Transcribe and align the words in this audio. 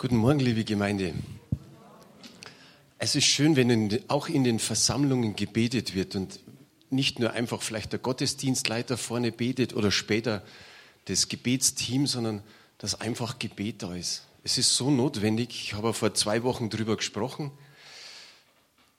Guten 0.00 0.16
Morgen, 0.16 0.40
liebe 0.40 0.64
Gemeinde. 0.64 1.12
Es 2.98 3.16
ist 3.16 3.26
schön, 3.26 3.54
wenn 3.54 3.68
in, 3.68 4.00
auch 4.08 4.30
in 4.30 4.44
den 4.44 4.58
Versammlungen 4.58 5.36
gebetet 5.36 5.94
wird 5.94 6.16
und 6.16 6.40
nicht 6.88 7.18
nur 7.18 7.32
einfach 7.32 7.60
vielleicht 7.60 7.92
der 7.92 7.98
Gottesdienstleiter 7.98 8.96
vorne 8.96 9.30
betet 9.30 9.74
oder 9.74 9.90
später 9.90 10.42
das 11.04 11.28
Gebetsteam, 11.28 12.06
sondern 12.06 12.42
dass 12.78 12.98
einfach 12.98 13.38
Gebet 13.38 13.82
da 13.82 13.94
ist. 13.94 14.24
Es 14.42 14.56
ist 14.56 14.74
so 14.74 14.90
notwendig. 14.90 15.50
Ich 15.50 15.74
habe 15.74 15.92
vor 15.92 16.14
zwei 16.14 16.44
Wochen 16.44 16.70
darüber 16.70 16.96
gesprochen. 16.96 17.50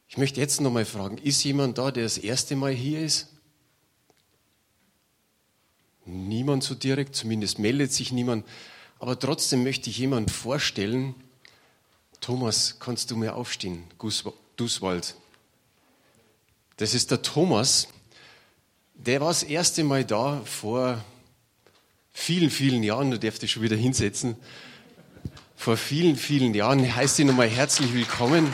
Ich 0.07 0.19
möchte 0.19 0.39
jetzt 0.39 0.61
noch 0.61 0.71
mal 0.71 0.85
fragen, 0.85 1.17
ist 1.17 1.43
jemand 1.43 1.79
da, 1.79 1.89
der 1.89 2.03
das 2.03 2.19
erste 2.19 2.55
Mal 2.55 2.73
hier 2.73 3.01
ist? 3.01 3.27
Niemand 6.05 6.63
so 6.63 6.75
direkt, 6.75 7.15
zumindest 7.15 7.57
meldet 7.57 7.91
sich 7.91 8.11
niemand. 8.11 8.45
Aber 9.01 9.17
trotzdem 9.17 9.63
möchte 9.63 9.89
ich 9.89 9.97
jemand 9.97 10.29
vorstellen. 10.29 11.15
Thomas, 12.19 12.77
kannst 12.79 13.09
du 13.09 13.17
mir 13.17 13.33
aufstehen? 13.33 13.83
Duswald. 14.57 15.15
Das 16.77 16.93
ist 16.93 17.09
der 17.09 17.23
Thomas. 17.23 17.87
Der 18.93 19.19
war 19.19 19.29
das 19.29 19.41
erste 19.41 19.83
Mal 19.83 20.05
da 20.05 20.43
vor 20.45 21.03
vielen, 22.13 22.51
vielen 22.51 22.83
Jahren. 22.83 23.09
Du 23.09 23.17
darfst 23.17 23.41
dich 23.41 23.53
schon 23.53 23.63
wieder 23.63 23.75
hinsetzen. 23.75 24.35
Vor 25.55 25.77
vielen, 25.77 26.15
vielen 26.15 26.53
Jahren 26.53 26.95
heißt 26.95 27.17
ihn 27.17 27.25
nochmal 27.25 27.49
herzlich 27.49 27.95
willkommen. 27.95 28.53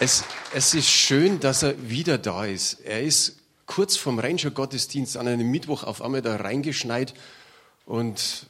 Es, 0.00 0.24
es 0.54 0.72
ist 0.72 0.88
schön, 0.88 1.40
dass 1.40 1.62
er 1.62 1.90
wieder 1.90 2.16
da 2.16 2.46
ist. 2.46 2.80
Er 2.86 3.02
ist 3.02 3.36
kurz 3.66 3.98
vom 3.98 4.18
Ranger-Gottesdienst 4.18 5.18
an 5.18 5.28
einem 5.28 5.50
Mittwoch 5.50 5.84
auf 5.84 6.00
einmal 6.00 6.22
da 6.22 6.36
reingeschneit 6.36 7.12
und 7.84 8.46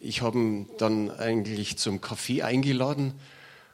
ich 0.00 0.22
habe 0.22 0.38
ihn 0.38 0.70
dann 0.78 1.10
eigentlich 1.10 1.78
zum 1.78 2.00
Kaffee 2.00 2.42
eingeladen 2.42 3.14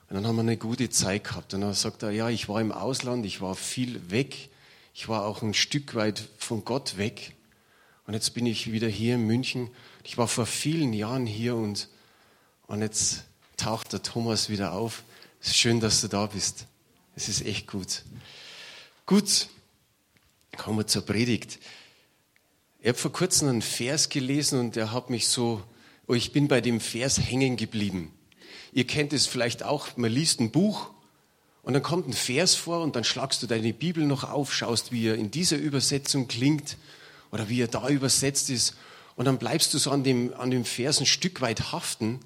und 0.08 0.16
dann 0.16 0.26
haben 0.26 0.36
wir 0.36 0.42
eine 0.42 0.56
gute 0.56 0.90
Zeit 0.90 1.24
gehabt. 1.24 1.54
Und 1.54 1.62
dann 1.62 1.74
sagt 1.74 2.02
er, 2.02 2.10
ja, 2.10 2.28
ich 2.28 2.48
war 2.48 2.60
im 2.60 2.72
Ausland, 2.72 3.26
ich 3.26 3.40
war 3.40 3.54
viel 3.54 4.10
weg, 4.10 4.48
ich 4.94 5.08
war 5.08 5.24
auch 5.24 5.42
ein 5.42 5.54
Stück 5.54 5.94
weit 5.94 6.28
von 6.38 6.64
Gott 6.64 6.98
weg. 6.98 7.34
Und 8.06 8.14
jetzt 8.14 8.34
bin 8.34 8.46
ich 8.46 8.70
wieder 8.70 8.88
hier 8.88 9.16
in 9.16 9.26
München. 9.26 9.70
Ich 10.04 10.18
war 10.18 10.28
vor 10.28 10.46
vielen 10.46 10.92
Jahren 10.92 11.26
hier 11.26 11.56
und, 11.56 11.88
und 12.66 12.82
jetzt 12.82 13.24
taucht 13.56 13.92
der 13.92 14.02
Thomas 14.02 14.48
wieder 14.48 14.72
auf. 14.72 15.04
Es 15.40 15.48
ist 15.48 15.56
schön, 15.56 15.80
dass 15.80 16.00
du 16.00 16.08
da 16.08 16.26
bist. 16.26 16.66
Es 17.16 17.28
ist 17.28 17.44
echt 17.44 17.66
gut. 17.66 18.02
Gut, 19.06 19.48
kommen 20.56 20.78
wir 20.78 20.86
zur 20.86 21.02
Predigt. 21.02 21.58
Ich 22.80 22.88
habe 22.88 22.98
vor 22.98 23.12
kurzem 23.12 23.48
einen 23.48 23.62
Vers 23.62 24.10
gelesen 24.10 24.60
und 24.60 24.76
der 24.76 24.92
hat 24.92 25.08
mich 25.08 25.28
so 25.28 25.62
und 26.06 26.14
oh, 26.14 26.16
ich 26.16 26.32
bin 26.32 26.48
bei 26.48 26.60
dem 26.60 26.80
Vers 26.80 27.18
hängen 27.18 27.56
geblieben. 27.56 28.12
Ihr 28.72 28.86
kennt 28.86 29.12
es 29.12 29.26
vielleicht 29.26 29.62
auch, 29.62 29.96
man 29.96 30.10
liest 30.10 30.40
ein 30.40 30.50
Buch 30.50 30.90
und 31.62 31.72
dann 31.72 31.82
kommt 31.82 32.06
ein 32.06 32.12
Vers 32.12 32.54
vor 32.54 32.82
und 32.82 32.94
dann 32.94 33.04
schlagst 33.04 33.42
du 33.42 33.46
deine 33.46 33.72
Bibel 33.72 34.04
noch 34.04 34.24
auf, 34.24 34.52
schaust, 34.52 34.92
wie 34.92 35.06
er 35.06 35.14
in 35.14 35.30
dieser 35.30 35.56
Übersetzung 35.56 36.28
klingt 36.28 36.76
oder 37.30 37.48
wie 37.48 37.62
er 37.62 37.68
da 37.68 37.88
übersetzt 37.88 38.50
ist 38.50 38.74
und 39.16 39.26
dann 39.26 39.38
bleibst 39.38 39.72
du 39.72 39.78
so 39.78 39.90
an 39.90 40.04
dem, 40.04 40.34
an 40.34 40.50
dem 40.50 40.64
Vers 40.64 41.00
ein 41.00 41.06
Stück 41.06 41.40
weit 41.40 41.72
haften. 41.72 42.20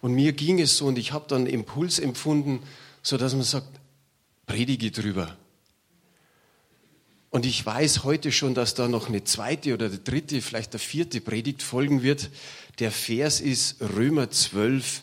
Und 0.00 0.12
mir 0.12 0.32
ging 0.32 0.60
es 0.60 0.76
so 0.76 0.86
und 0.86 0.96
ich 0.96 1.12
habe 1.12 1.26
dann 1.28 1.46
Impuls 1.46 1.98
empfunden, 1.98 2.62
so 3.02 3.16
dass 3.16 3.34
man 3.34 3.42
sagt, 3.42 3.68
predige 4.46 4.90
drüber. 4.90 5.36
Und 7.30 7.46
ich 7.46 7.64
weiß 7.64 8.02
heute 8.02 8.32
schon, 8.32 8.54
dass 8.54 8.74
da 8.74 8.88
noch 8.88 9.08
eine 9.08 9.22
zweite 9.22 9.72
oder 9.72 9.86
eine 9.86 9.98
dritte, 9.98 10.42
vielleicht 10.42 10.72
eine 10.72 10.80
vierte 10.80 11.20
Predigt 11.20 11.62
folgen 11.62 12.02
wird. 12.02 12.28
Der 12.80 12.90
Vers 12.90 13.40
ist 13.40 13.80
Römer 13.80 14.30
12, 14.30 15.02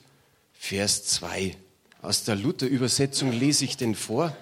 Vers 0.53 1.05
2. 1.05 1.55
Aus 2.01 2.25
der 2.25 2.35
Luther-Übersetzung 2.35 3.31
lese 3.31 3.63
ich 3.63 3.77
den 3.77 3.95
vor. 3.95 4.35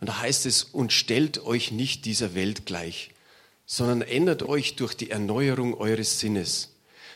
Und 0.00 0.08
da 0.08 0.20
heißt 0.20 0.46
es, 0.46 0.64
und 0.64 0.92
stellt 0.92 1.44
euch 1.44 1.70
nicht 1.70 2.06
dieser 2.06 2.34
Welt 2.34 2.66
gleich, 2.66 3.10
sondern 3.64 4.02
ändert 4.02 4.42
euch 4.42 4.74
durch 4.74 4.94
die 4.94 5.10
Erneuerung 5.10 5.74
eures 5.74 6.18
Sinnes, 6.18 6.70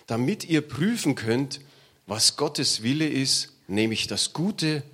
damit 0.06 0.44
ihr 0.44 0.60
prüfen 0.60 1.16
könnt, 1.16 1.60
was 2.06 2.36
Gottes 2.36 2.84
Wille 2.84 3.08
ist, 3.08 3.54
nämlich 3.66 4.06
das 4.06 4.32
Gute 4.32 4.84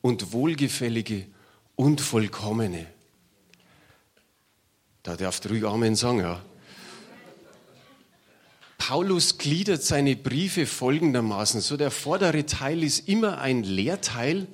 und 0.00 0.30
Wohlgefällige 0.30 1.26
und 1.74 2.00
Vollkommene. 2.00 2.93
Da 5.04 5.16
darf 5.16 5.40
ruhig 5.48 5.64
Amen 5.64 5.94
sagen, 5.94 6.20
ja. 6.20 6.42
Paulus 8.78 9.36
gliedert 9.36 9.82
seine 9.82 10.16
Briefe 10.16 10.66
folgendermaßen. 10.66 11.60
So 11.60 11.76
der 11.76 11.90
vordere 11.90 12.46
Teil 12.46 12.82
ist 12.82 13.06
immer 13.06 13.38
ein 13.38 13.64
Lehrteil 13.64 14.46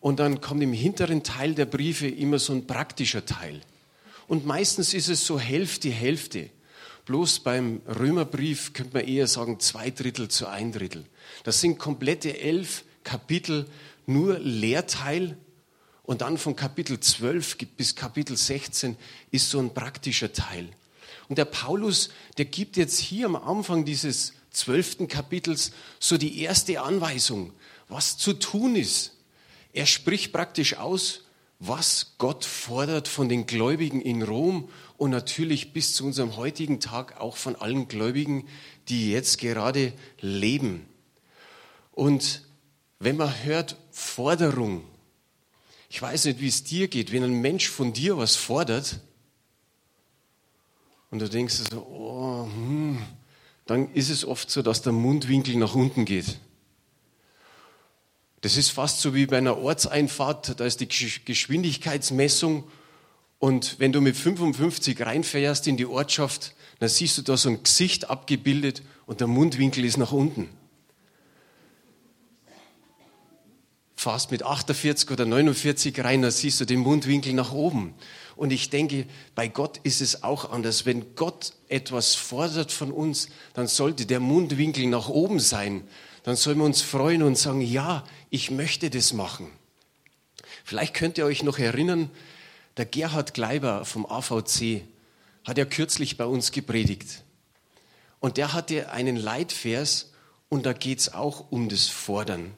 und 0.00 0.20
dann 0.20 0.40
kommt 0.40 0.62
im 0.62 0.72
hinteren 0.72 1.22
Teil 1.22 1.54
der 1.54 1.66
Briefe 1.66 2.08
immer 2.08 2.38
so 2.38 2.54
ein 2.54 2.66
praktischer 2.66 3.26
Teil. 3.26 3.60
Und 4.26 4.46
meistens 4.46 4.94
ist 4.94 5.08
es 5.08 5.26
so 5.26 5.38
Hälfte, 5.38 5.90
Hälfte. 5.90 6.48
Bloß 7.04 7.40
beim 7.40 7.82
Römerbrief 7.86 8.72
könnte 8.72 8.96
man 8.96 9.06
eher 9.06 9.26
sagen 9.26 9.60
zwei 9.60 9.90
Drittel 9.90 10.28
zu 10.28 10.46
ein 10.46 10.72
Drittel. 10.72 11.04
Das 11.42 11.60
sind 11.60 11.78
komplette 11.78 12.40
elf 12.40 12.84
Kapitel, 13.02 13.66
nur 14.06 14.38
Lehrteil 14.38 15.36
und 16.04 16.20
dann 16.20 16.38
von 16.38 16.54
Kapitel 16.54 17.00
12 17.00 17.58
bis 17.76 17.96
Kapitel 17.96 18.36
16 18.36 18.96
ist 19.30 19.50
so 19.50 19.58
ein 19.58 19.72
praktischer 19.72 20.32
Teil. 20.32 20.68
Und 21.28 21.38
der 21.38 21.46
Paulus, 21.46 22.10
der 22.36 22.44
gibt 22.44 22.76
jetzt 22.76 22.98
hier 22.98 23.26
am 23.26 23.36
Anfang 23.36 23.84
dieses 23.84 24.34
zwölften 24.50 25.08
Kapitels 25.08 25.72
so 25.98 26.18
die 26.18 26.40
erste 26.40 26.82
Anweisung, 26.82 27.52
was 27.88 28.18
zu 28.18 28.34
tun 28.34 28.76
ist. 28.76 29.12
Er 29.72 29.86
spricht 29.86 30.32
praktisch 30.32 30.76
aus, 30.76 31.22
was 31.58 32.14
Gott 32.18 32.44
fordert 32.44 33.08
von 33.08 33.28
den 33.28 33.46
Gläubigen 33.46 34.00
in 34.00 34.22
Rom 34.22 34.68
und 34.98 35.10
natürlich 35.10 35.72
bis 35.72 35.94
zu 35.94 36.04
unserem 36.04 36.36
heutigen 36.36 36.80
Tag 36.80 37.20
auch 37.20 37.36
von 37.36 37.56
allen 37.56 37.88
Gläubigen, 37.88 38.46
die 38.88 39.10
jetzt 39.10 39.38
gerade 39.38 39.94
leben. 40.20 40.86
Und 41.92 42.42
wenn 42.98 43.16
man 43.16 43.44
hört 43.44 43.76
Forderung, 43.90 44.82
ich 45.94 46.02
weiß 46.02 46.24
nicht, 46.24 46.40
wie 46.40 46.48
es 46.48 46.64
dir 46.64 46.88
geht, 46.88 47.12
wenn 47.12 47.22
ein 47.22 47.40
Mensch 47.40 47.68
von 47.68 47.92
dir 47.92 48.18
was 48.18 48.34
fordert 48.34 48.98
und 51.12 51.20
du 51.20 51.28
denkst 51.28 51.54
so, 51.70 51.86
oh, 51.86 52.46
hm, 52.52 53.00
dann 53.64 53.92
ist 53.92 54.10
es 54.10 54.24
oft 54.24 54.50
so, 54.50 54.60
dass 54.60 54.82
der 54.82 54.92
Mundwinkel 54.92 55.54
nach 55.54 55.76
unten 55.76 56.04
geht. 56.04 56.40
Das 58.40 58.56
ist 58.56 58.70
fast 58.70 59.02
so 59.02 59.14
wie 59.14 59.26
bei 59.26 59.38
einer 59.38 59.56
Ortseinfahrt, 59.56 60.58
da 60.58 60.66
ist 60.66 60.80
die 60.80 60.88
Geschwindigkeitsmessung 60.88 62.64
und 63.38 63.78
wenn 63.78 63.92
du 63.92 64.00
mit 64.00 64.16
55 64.16 65.00
reinfährst 65.00 65.68
in 65.68 65.76
die 65.76 65.86
Ortschaft, 65.86 66.56
dann 66.80 66.88
siehst 66.88 67.18
du 67.18 67.22
da 67.22 67.36
so 67.36 67.50
ein 67.50 67.62
Gesicht 67.62 68.10
abgebildet 68.10 68.82
und 69.06 69.20
der 69.20 69.28
Mundwinkel 69.28 69.84
ist 69.84 69.98
nach 69.98 70.10
unten. 70.10 70.48
Fast 74.04 74.30
mit 74.30 74.42
48 74.42 75.10
oder 75.10 75.24
49 75.24 76.04
rein, 76.04 76.20
dann 76.20 76.30
siehst 76.30 76.60
du 76.60 76.66
den 76.66 76.80
Mundwinkel 76.80 77.32
nach 77.32 77.52
oben. 77.52 77.94
Und 78.36 78.52
ich 78.52 78.68
denke, 78.68 79.06
bei 79.34 79.48
Gott 79.48 79.78
ist 79.78 80.02
es 80.02 80.22
auch 80.22 80.50
anders. 80.50 80.84
Wenn 80.84 81.14
Gott 81.14 81.54
etwas 81.68 82.14
fordert 82.14 82.70
von 82.70 82.92
uns, 82.92 83.30
dann 83.54 83.66
sollte 83.66 84.04
der 84.04 84.20
Mundwinkel 84.20 84.86
nach 84.88 85.08
oben 85.08 85.40
sein. 85.40 85.88
Dann 86.22 86.36
sollen 86.36 86.58
wir 86.58 86.64
uns 86.66 86.82
freuen 86.82 87.22
und 87.22 87.38
sagen, 87.38 87.62
ja, 87.62 88.04
ich 88.28 88.50
möchte 88.50 88.90
das 88.90 89.14
machen. 89.14 89.50
Vielleicht 90.64 90.92
könnt 90.92 91.16
ihr 91.16 91.24
euch 91.24 91.42
noch 91.42 91.58
erinnern, 91.58 92.10
der 92.76 92.84
Gerhard 92.84 93.32
Gleiber 93.32 93.86
vom 93.86 94.04
AVC 94.04 94.82
hat 95.44 95.56
ja 95.56 95.64
kürzlich 95.64 96.18
bei 96.18 96.26
uns 96.26 96.52
gepredigt. 96.52 97.22
Und 98.20 98.36
der 98.36 98.52
hatte 98.52 98.90
einen 98.90 99.16
Leitvers 99.16 100.12
und 100.50 100.66
da 100.66 100.74
geht 100.74 100.98
es 100.98 101.14
auch 101.14 101.50
um 101.50 101.70
das 101.70 101.86
Fordern. 101.86 102.52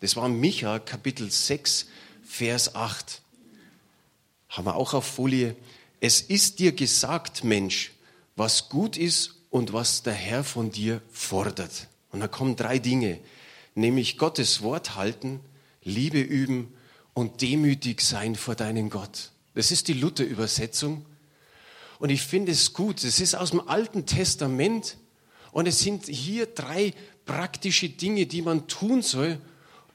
Das 0.00 0.14
war 0.14 0.28
Micha 0.28 0.78
Kapitel 0.78 1.28
6, 1.28 1.86
Vers 2.22 2.76
8. 2.76 3.20
Haben 4.48 4.66
wir 4.66 4.76
auch 4.76 4.94
auf 4.94 5.04
Folie. 5.04 5.56
Es 6.00 6.20
ist 6.20 6.60
dir 6.60 6.70
gesagt, 6.70 7.42
Mensch, 7.42 7.90
was 8.36 8.68
gut 8.68 8.96
ist 8.96 9.34
und 9.50 9.72
was 9.72 10.04
der 10.04 10.12
Herr 10.12 10.44
von 10.44 10.70
dir 10.70 11.02
fordert. 11.10 11.88
Und 12.12 12.20
da 12.20 12.28
kommen 12.28 12.54
drei 12.54 12.78
Dinge, 12.78 13.18
nämlich 13.74 14.18
Gottes 14.18 14.62
Wort 14.62 14.94
halten, 14.94 15.40
Liebe 15.82 16.20
üben 16.20 16.72
und 17.12 17.42
demütig 17.42 18.00
sein 18.00 18.36
vor 18.36 18.54
deinem 18.54 18.90
Gott. 18.90 19.32
Das 19.54 19.72
ist 19.72 19.88
die 19.88 19.94
Luther-Übersetzung. 19.94 21.04
Und 21.98 22.10
ich 22.10 22.22
finde 22.22 22.52
es 22.52 22.72
gut. 22.72 23.02
Es 23.02 23.18
ist 23.18 23.34
aus 23.34 23.50
dem 23.50 23.66
Alten 23.68 24.06
Testament 24.06 24.96
und 25.50 25.66
es 25.66 25.80
sind 25.80 26.06
hier 26.06 26.46
drei 26.46 26.94
praktische 27.24 27.88
Dinge, 27.88 28.26
die 28.26 28.42
man 28.42 28.68
tun 28.68 29.02
soll, 29.02 29.40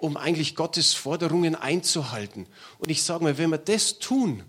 um 0.03 0.17
eigentlich 0.17 0.55
Gottes 0.55 0.93
Forderungen 0.93 1.55
einzuhalten. 1.55 2.45
Und 2.79 2.91
ich 2.91 3.03
sage 3.03 3.23
mal, 3.23 3.37
wenn 3.37 3.51
wir 3.51 3.57
das 3.57 3.99
tun, 3.99 4.43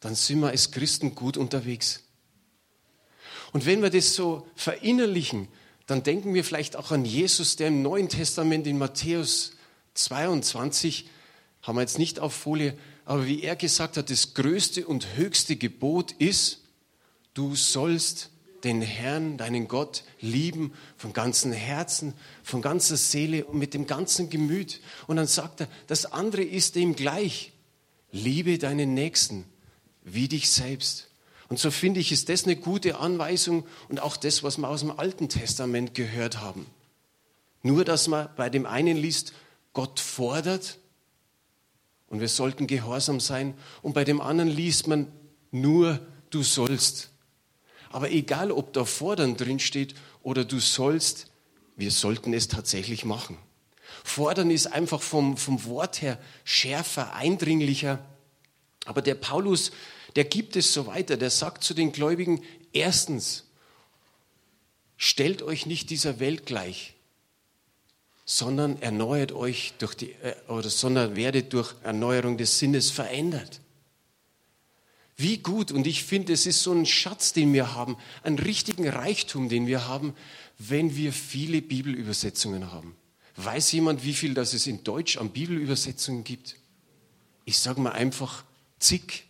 dann 0.00 0.14
sind 0.14 0.40
wir 0.40 0.48
als 0.48 0.70
Christen 0.70 1.14
gut 1.14 1.38
unterwegs. 1.38 2.04
Und 3.52 3.64
wenn 3.64 3.80
wir 3.80 3.88
das 3.88 4.14
so 4.14 4.46
verinnerlichen, 4.56 5.48
dann 5.86 6.02
denken 6.02 6.34
wir 6.34 6.44
vielleicht 6.44 6.76
auch 6.76 6.90
an 6.90 7.06
Jesus, 7.06 7.56
der 7.56 7.68
im 7.68 7.80
Neuen 7.80 8.10
Testament 8.10 8.66
in 8.66 8.76
Matthäus 8.76 9.52
22, 9.94 11.08
haben 11.62 11.76
wir 11.76 11.80
jetzt 11.80 11.98
nicht 11.98 12.20
auf 12.20 12.34
Folie, 12.34 12.76
aber 13.06 13.24
wie 13.24 13.42
er 13.42 13.56
gesagt 13.56 13.96
hat, 13.96 14.10
das 14.10 14.34
größte 14.34 14.86
und 14.86 15.16
höchste 15.16 15.56
Gebot 15.56 16.12
ist, 16.12 16.60
du 17.32 17.56
sollst 17.56 18.28
den 18.64 18.82
Herrn, 18.82 19.36
deinen 19.36 19.68
Gott, 19.68 20.04
lieben 20.20 20.72
von 20.96 21.12
ganzem 21.12 21.52
Herzen, 21.52 22.14
von 22.42 22.62
ganzer 22.62 22.96
Seele 22.96 23.44
und 23.44 23.58
mit 23.58 23.74
dem 23.74 23.86
ganzen 23.86 24.30
Gemüt. 24.30 24.80
Und 25.06 25.16
dann 25.16 25.26
sagt 25.26 25.62
er, 25.62 25.68
das 25.86 26.06
andere 26.06 26.42
ist 26.42 26.76
ihm 26.76 26.94
gleich. 26.94 27.52
Liebe 28.12 28.58
deinen 28.58 28.94
Nächsten 28.94 29.44
wie 30.02 30.28
dich 30.28 30.50
selbst. 30.50 31.10
Und 31.48 31.58
so 31.58 31.70
finde 31.70 32.00
ich, 32.00 32.12
ist 32.12 32.28
das 32.28 32.44
eine 32.44 32.56
gute 32.56 32.98
Anweisung 32.98 33.66
und 33.88 34.00
auch 34.00 34.16
das, 34.16 34.42
was 34.42 34.56
wir 34.56 34.68
aus 34.68 34.80
dem 34.80 34.92
Alten 34.92 35.28
Testament 35.28 35.94
gehört 35.94 36.40
haben. 36.40 36.66
Nur, 37.62 37.84
dass 37.84 38.08
man 38.08 38.28
bei 38.36 38.48
dem 38.48 38.66
einen 38.66 38.96
liest, 38.96 39.32
Gott 39.72 40.00
fordert 40.00 40.78
und 42.08 42.20
wir 42.20 42.28
sollten 42.28 42.66
gehorsam 42.66 43.20
sein 43.20 43.54
und 43.82 43.94
bei 43.94 44.04
dem 44.04 44.20
anderen 44.20 44.50
liest 44.50 44.86
man 44.86 45.08
nur, 45.50 46.00
du 46.30 46.42
sollst. 46.42 47.10
Aber 47.90 48.10
egal, 48.10 48.52
ob 48.52 48.72
da 48.72 48.84
fordern 48.84 49.36
drin 49.36 49.58
steht 49.58 49.94
oder 50.22 50.44
du 50.44 50.60
sollst, 50.60 51.30
wir 51.76 51.90
sollten 51.90 52.32
es 52.32 52.48
tatsächlich 52.48 53.04
machen. 53.04 53.36
Fordern 54.04 54.50
ist 54.50 54.68
einfach 54.68 55.02
vom, 55.02 55.36
vom 55.36 55.64
Wort 55.64 56.00
her 56.00 56.18
schärfer, 56.44 57.14
eindringlicher. 57.14 57.98
Aber 58.84 59.02
der 59.02 59.16
Paulus, 59.16 59.72
der 60.16 60.24
gibt 60.24 60.56
es 60.56 60.72
so 60.72 60.86
weiter. 60.86 61.16
Der 61.16 61.30
sagt 61.30 61.64
zu 61.64 61.74
den 61.74 61.92
Gläubigen, 61.92 62.42
erstens, 62.72 63.44
stellt 64.96 65.42
euch 65.42 65.66
nicht 65.66 65.90
dieser 65.90 66.20
Welt 66.20 66.46
gleich, 66.46 66.94
sondern 68.24 68.80
erneuert 68.80 69.32
euch 69.32 69.74
durch 69.78 69.94
die, 69.94 70.12
äh, 70.12 70.36
oder 70.46 70.70
sondern 70.70 71.16
werdet 71.16 71.52
durch 71.52 71.74
Erneuerung 71.82 72.38
des 72.38 72.58
Sinnes 72.58 72.90
verändert. 72.90 73.59
Wie 75.20 75.36
gut, 75.36 75.70
und 75.70 75.86
ich 75.86 76.02
finde, 76.02 76.32
es 76.32 76.46
ist 76.46 76.62
so 76.62 76.72
ein 76.72 76.86
Schatz, 76.86 77.34
den 77.34 77.52
wir 77.52 77.74
haben, 77.74 77.98
einen 78.22 78.38
richtigen 78.38 78.88
Reichtum, 78.88 79.50
den 79.50 79.66
wir 79.66 79.86
haben, 79.86 80.14
wenn 80.58 80.96
wir 80.96 81.12
viele 81.12 81.60
Bibelübersetzungen 81.60 82.72
haben. 82.72 82.96
Weiß 83.36 83.70
jemand, 83.72 84.02
wie 84.02 84.14
viel 84.14 84.32
das 84.32 84.54
es 84.54 84.66
in 84.66 84.82
Deutsch 84.82 85.18
an 85.18 85.28
Bibelübersetzungen 85.28 86.24
gibt? 86.24 86.56
Ich 87.44 87.58
sage 87.58 87.82
mal 87.82 87.92
einfach 87.92 88.44
zig. 88.78 89.26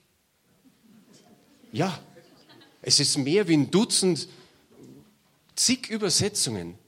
Ja, 1.72 1.98
es 2.82 3.00
ist 3.00 3.18
mehr 3.18 3.48
wie 3.48 3.54
ein 3.54 3.72
Dutzend, 3.72 4.28
zig 5.56 5.90
Übersetzungen. 5.90 6.78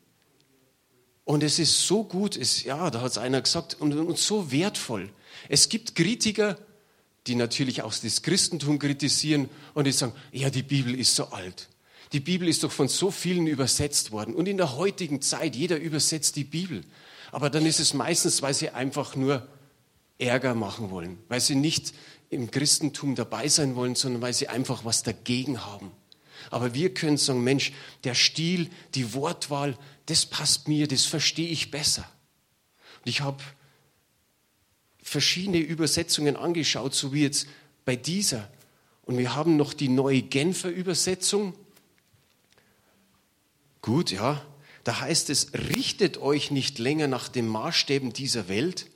Und 1.24 1.42
es 1.42 1.58
ist 1.58 1.88
so 1.88 2.04
gut, 2.04 2.36
es, 2.36 2.62
ja, 2.62 2.88
da 2.88 3.00
hat 3.00 3.10
es 3.10 3.18
einer 3.18 3.42
gesagt, 3.42 3.80
und, 3.80 3.92
und 3.94 4.18
so 4.18 4.52
wertvoll. 4.52 5.10
Es 5.48 5.68
gibt 5.68 5.96
Kritiker, 5.96 6.56
die 7.26 7.34
natürlich 7.34 7.82
auch 7.82 7.94
das 7.94 8.22
Christentum 8.22 8.78
kritisieren 8.78 9.48
und 9.74 9.86
die 9.86 9.92
sagen, 9.92 10.12
ja, 10.32 10.50
die 10.50 10.62
Bibel 10.62 10.98
ist 10.98 11.14
so 11.14 11.26
alt. 11.26 11.68
Die 12.12 12.20
Bibel 12.20 12.48
ist 12.48 12.62
doch 12.62 12.72
von 12.72 12.88
so 12.88 13.10
vielen 13.10 13.46
übersetzt 13.46 14.10
worden. 14.10 14.34
Und 14.34 14.46
in 14.46 14.58
der 14.58 14.76
heutigen 14.76 15.22
Zeit, 15.22 15.56
jeder 15.56 15.78
übersetzt 15.78 16.36
die 16.36 16.44
Bibel. 16.44 16.82
Aber 17.30 17.48
dann 17.48 17.64
ist 17.64 17.80
es 17.80 17.94
meistens, 17.94 18.42
weil 18.42 18.52
sie 18.52 18.70
einfach 18.70 19.16
nur 19.16 19.46
Ärger 20.18 20.54
machen 20.54 20.90
wollen, 20.90 21.18
weil 21.28 21.40
sie 21.40 21.54
nicht 21.54 21.94
im 22.28 22.50
Christentum 22.50 23.14
dabei 23.14 23.48
sein 23.48 23.76
wollen, 23.76 23.94
sondern 23.94 24.22
weil 24.22 24.34
sie 24.34 24.48
einfach 24.48 24.84
was 24.84 25.02
dagegen 25.02 25.64
haben. 25.64 25.90
Aber 26.50 26.74
wir 26.74 26.92
können 26.92 27.16
sagen, 27.16 27.42
Mensch, 27.44 27.72
der 28.04 28.14
Stil, 28.14 28.68
die 28.94 29.14
Wortwahl, 29.14 29.78
das 30.06 30.26
passt 30.26 30.68
mir, 30.68 30.88
das 30.88 31.04
verstehe 31.04 31.48
ich 31.48 31.70
besser. 31.70 32.08
Und 33.04 33.08
ich 33.08 33.20
habe 33.20 33.42
verschiedene 35.02 35.58
Übersetzungen 35.58 36.36
angeschaut, 36.36 36.94
so 36.94 37.12
wie 37.12 37.22
jetzt 37.22 37.46
bei 37.84 37.96
dieser. 37.96 38.48
Und 39.04 39.18
wir 39.18 39.34
haben 39.34 39.56
noch 39.56 39.74
die 39.74 39.88
neue 39.88 40.22
Genfer 40.22 40.70
Übersetzung. 40.70 41.54
Gut, 43.80 44.10
ja. 44.12 44.44
Da 44.84 45.00
heißt 45.00 45.30
es, 45.30 45.52
richtet 45.54 46.18
euch 46.18 46.50
nicht 46.50 46.78
länger 46.78 47.06
nach 47.06 47.28
den 47.28 47.46
Maßstäben 47.46 48.12
dieser 48.12 48.48
Welt, 48.48 48.86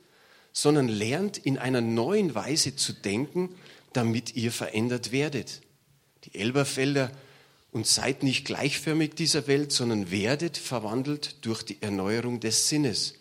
sondern 0.51 0.87
lernt 0.87 1.37
in 1.37 1.57
einer 1.57 1.81
neuen 1.81 2.35
Weise 2.35 2.75
zu 2.75 2.93
denken, 2.93 3.49
damit 3.93 4.35
ihr 4.35 4.51
verändert 4.51 5.11
werdet. 5.11 5.61
Die 6.25 6.35
Elberfelder 6.35 7.11
und 7.71 7.85
seid 7.85 8.23
nicht 8.23 8.45
gleichförmig 8.45 9.15
dieser 9.15 9.47
Welt, 9.47 9.71
sondern 9.71 10.11
werdet 10.11 10.57
verwandelt 10.57 11.45
durch 11.45 11.63
die 11.63 11.81
Erneuerung 11.81 12.39
des 12.39 12.69
Sinnes. 12.69 13.15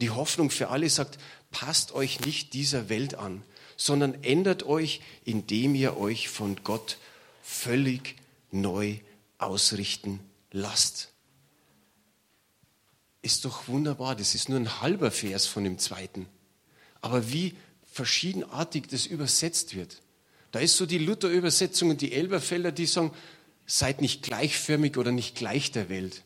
Die 0.00 0.10
Hoffnung 0.10 0.50
für 0.50 0.68
alle 0.68 0.88
sagt, 0.88 1.18
passt 1.50 1.92
euch 1.92 2.20
nicht 2.20 2.52
dieser 2.52 2.88
Welt 2.88 3.14
an, 3.14 3.42
sondern 3.76 4.22
ändert 4.22 4.64
euch, 4.64 5.00
indem 5.24 5.74
ihr 5.74 5.96
euch 5.96 6.28
von 6.28 6.56
Gott 6.64 6.98
völlig 7.42 8.16
neu 8.50 8.98
ausrichten 9.38 10.20
lasst. 10.50 11.12
Ist 13.22 13.44
doch 13.44 13.68
wunderbar, 13.68 14.16
das 14.16 14.34
ist 14.34 14.48
nur 14.48 14.58
ein 14.58 14.80
halber 14.80 15.10
Vers 15.10 15.46
von 15.46 15.64
dem 15.64 15.78
zweiten. 15.78 16.26
Aber 17.00 17.32
wie 17.32 17.54
verschiedenartig 17.86 18.86
das 18.88 19.06
übersetzt 19.06 19.74
wird. 19.74 20.00
Da 20.50 20.60
ist 20.60 20.76
so 20.76 20.86
die 20.86 20.98
Luther-Übersetzung 20.98 21.90
und 21.90 22.00
die 22.00 22.12
Elberfelder, 22.12 22.72
die 22.72 22.86
sagen, 22.86 23.12
seid 23.66 24.00
nicht 24.00 24.22
gleichförmig 24.22 24.96
oder 24.96 25.12
nicht 25.12 25.34
gleich 25.34 25.72
der 25.72 25.88
Welt. 25.88 26.22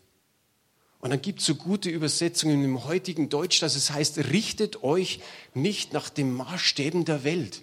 Und 1.03 1.11
dann 1.11 1.21
gibt 1.21 1.41
es 1.41 1.47
so 1.47 1.57
gute 1.57 1.91
Übersetzungen 1.91 2.65
im 2.65 2.85
heutigen 2.85 3.29
Deutsch, 3.29 3.59
dass 3.59 3.75
es 3.75 3.91
heißt, 3.91 4.19
richtet 4.19 4.85
euch 4.85 5.19
nicht 5.53 5.93
nach 5.93 6.09
den 6.09 6.33
Maßstäben 6.33 7.05
der 7.05 7.25
Welt. 7.25 7.63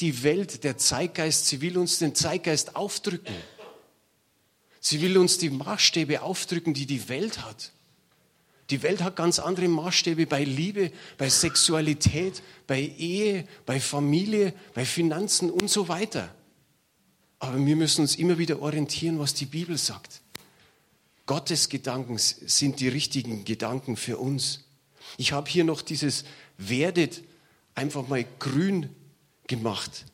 Die 0.00 0.24
Welt, 0.24 0.64
der 0.64 0.78
Zeitgeist, 0.78 1.46
sie 1.46 1.60
will 1.60 1.78
uns 1.78 2.00
den 2.00 2.16
Zeitgeist 2.16 2.74
aufdrücken. 2.74 3.36
Sie 4.80 5.00
will 5.00 5.16
uns 5.16 5.38
die 5.38 5.48
Maßstäbe 5.48 6.22
aufdrücken, 6.22 6.74
die 6.74 6.86
die 6.86 7.08
Welt 7.08 7.44
hat. 7.44 7.70
Die 8.70 8.82
Welt 8.82 9.00
hat 9.02 9.14
ganz 9.14 9.38
andere 9.38 9.68
Maßstäbe 9.68 10.26
bei 10.26 10.42
Liebe, 10.42 10.90
bei 11.18 11.30
Sexualität, 11.30 12.42
bei 12.66 12.80
Ehe, 12.80 13.46
bei 13.64 13.78
Familie, 13.78 14.54
bei 14.74 14.84
Finanzen 14.84 15.52
und 15.52 15.70
so 15.70 15.86
weiter. 15.86 16.34
Aber 17.38 17.64
wir 17.64 17.76
müssen 17.76 18.00
uns 18.00 18.16
immer 18.16 18.38
wieder 18.38 18.60
orientieren, 18.60 19.20
was 19.20 19.34
die 19.34 19.46
Bibel 19.46 19.78
sagt. 19.78 20.20
Gottes 21.30 21.68
Gedanken 21.68 22.18
sind 22.18 22.80
die 22.80 22.88
richtigen 22.88 23.44
Gedanken 23.44 23.96
für 23.96 24.18
uns. 24.18 24.64
Ich 25.16 25.30
habe 25.30 25.48
hier 25.48 25.62
noch 25.62 25.80
dieses 25.80 26.24
werdet 26.58 27.22
einfach 27.76 28.08
mal 28.08 28.24
grün 28.40 28.90
gemacht 29.46 30.06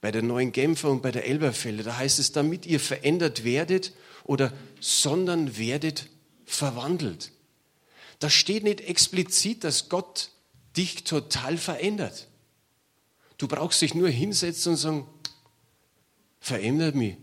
bei 0.00 0.12
der 0.12 0.22
neuen 0.22 0.52
Genfer 0.52 0.90
und 0.90 1.02
bei 1.02 1.10
der 1.10 1.26
Elberfelde. 1.26 1.82
Da 1.82 1.96
heißt 1.96 2.20
es, 2.20 2.30
damit 2.30 2.64
ihr 2.64 2.78
verändert 2.78 3.42
werdet 3.42 3.92
oder 4.22 4.52
sondern 4.78 5.58
werdet 5.58 6.06
verwandelt. 6.44 7.32
Da 8.20 8.30
steht 8.30 8.62
nicht 8.62 8.82
explizit, 8.82 9.64
dass 9.64 9.88
Gott 9.88 10.30
dich 10.76 11.02
total 11.02 11.58
verändert. 11.58 12.28
Du 13.36 13.48
brauchst 13.48 13.82
dich 13.82 13.96
nur 13.96 14.10
hinsetzen 14.10 14.74
und 14.74 14.78
sagen, 14.78 15.08
verändert 16.38 16.94
mich. 16.94 17.16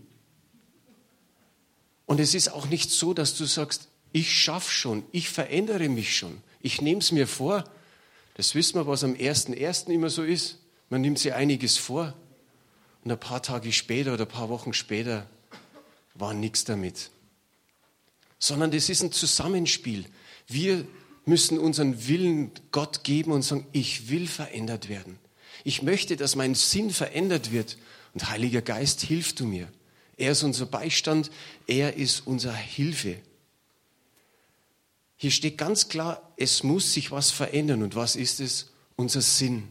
Und 2.14 2.20
es 2.20 2.36
ist 2.36 2.50
auch 2.50 2.68
nicht 2.68 2.92
so, 2.92 3.16
dass 3.16 3.36
du 3.36 3.46
sagst, 3.46 3.88
ich 4.12 4.32
schaffe 4.32 4.72
schon, 4.72 5.04
ich 5.12 5.30
verändere 5.30 5.90
mich 5.90 6.16
schon, 6.16 6.44
ich 6.62 6.80
nehme 6.80 7.00
es 7.00 7.12
mir 7.12 7.26
vor. 7.26 7.64
Das 8.36 8.54
wissen 8.54 8.76
wir, 8.76 8.86
was 8.86 9.04
am 9.04 9.14
1.1. 9.16 9.88
immer 9.88 10.12
so 10.12 10.22
ist. 10.22 10.60
Man 10.92 11.02
nimmt 11.02 11.18
sich 11.18 11.34
einiges 11.34 11.78
vor 11.78 12.14
und 13.04 13.12
ein 13.12 13.20
paar 13.20 13.42
Tage 13.42 13.74
später 13.74 14.14
oder 14.14 14.26
ein 14.26 14.30
paar 14.30 14.50
Wochen 14.50 14.74
später 14.74 15.28
war 16.14 16.36
nichts 16.36 16.66
damit. 16.66 17.10
Sondern 18.38 18.70
das 18.70 18.90
ist 18.90 19.02
ein 19.02 19.12
Zusammenspiel. 19.12 20.06
Wir 20.46 20.86
müssen 21.26 21.58
unseren 21.58 22.08
Willen 22.08 22.52
Gott 22.72 23.04
geben 23.04 23.32
und 23.32 23.42
sagen, 23.42 23.66
ich 23.72 24.12
will 24.12 24.28
verändert 24.28 24.88
werden. 24.88 25.18
Ich 25.64 25.82
möchte, 25.82 26.16
dass 26.16 26.36
mein 26.36 26.54
Sinn 26.54 26.92
verändert 26.92 27.52
wird. 27.52 27.80
Und 28.14 28.30
Heiliger 28.30 28.62
Geist, 28.62 29.02
hilf 29.02 29.34
du 29.34 29.48
mir. 29.48 29.68
Er 30.18 30.32
ist 30.32 30.44
unser 30.44 30.66
Beistand, 30.66 31.32
er 31.68 31.96
ist 31.96 32.28
unsere 32.28 32.56
Hilfe. 32.56 33.18
Hier 35.18 35.32
steht 35.32 35.58
ganz 35.58 35.90
klar, 35.90 36.34
es 36.38 36.64
muss 36.64 36.94
sich 36.94 37.12
was 37.12 37.32
verändern. 37.32 37.82
Und 37.82 37.96
was 37.96 38.16
ist 38.16 38.40
es? 38.40 38.72
Unser 38.96 39.22
Sinn. 39.22 39.70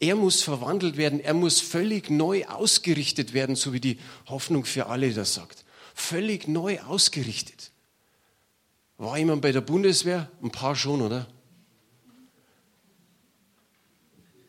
Er 0.00 0.16
muss 0.16 0.42
verwandelt 0.42 0.96
werden, 0.96 1.20
er 1.20 1.34
muss 1.34 1.60
völlig 1.60 2.10
neu 2.10 2.44
ausgerichtet 2.46 3.32
werden, 3.32 3.56
so 3.56 3.72
wie 3.72 3.80
die 3.80 3.98
Hoffnung 4.26 4.64
für 4.64 4.86
alle 4.86 5.12
das 5.14 5.34
sagt. 5.34 5.64
Völlig 5.94 6.48
neu 6.48 6.80
ausgerichtet. 6.80 7.70
War 8.98 9.16
jemand 9.18 9.42
bei 9.42 9.52
der 9.52 9.60
Bundeswehr? 9.60 10.30
Ein 10.42 10.50
paar 10.50 10.74
schon, 10.74 11.00
oder? 11.00 11.28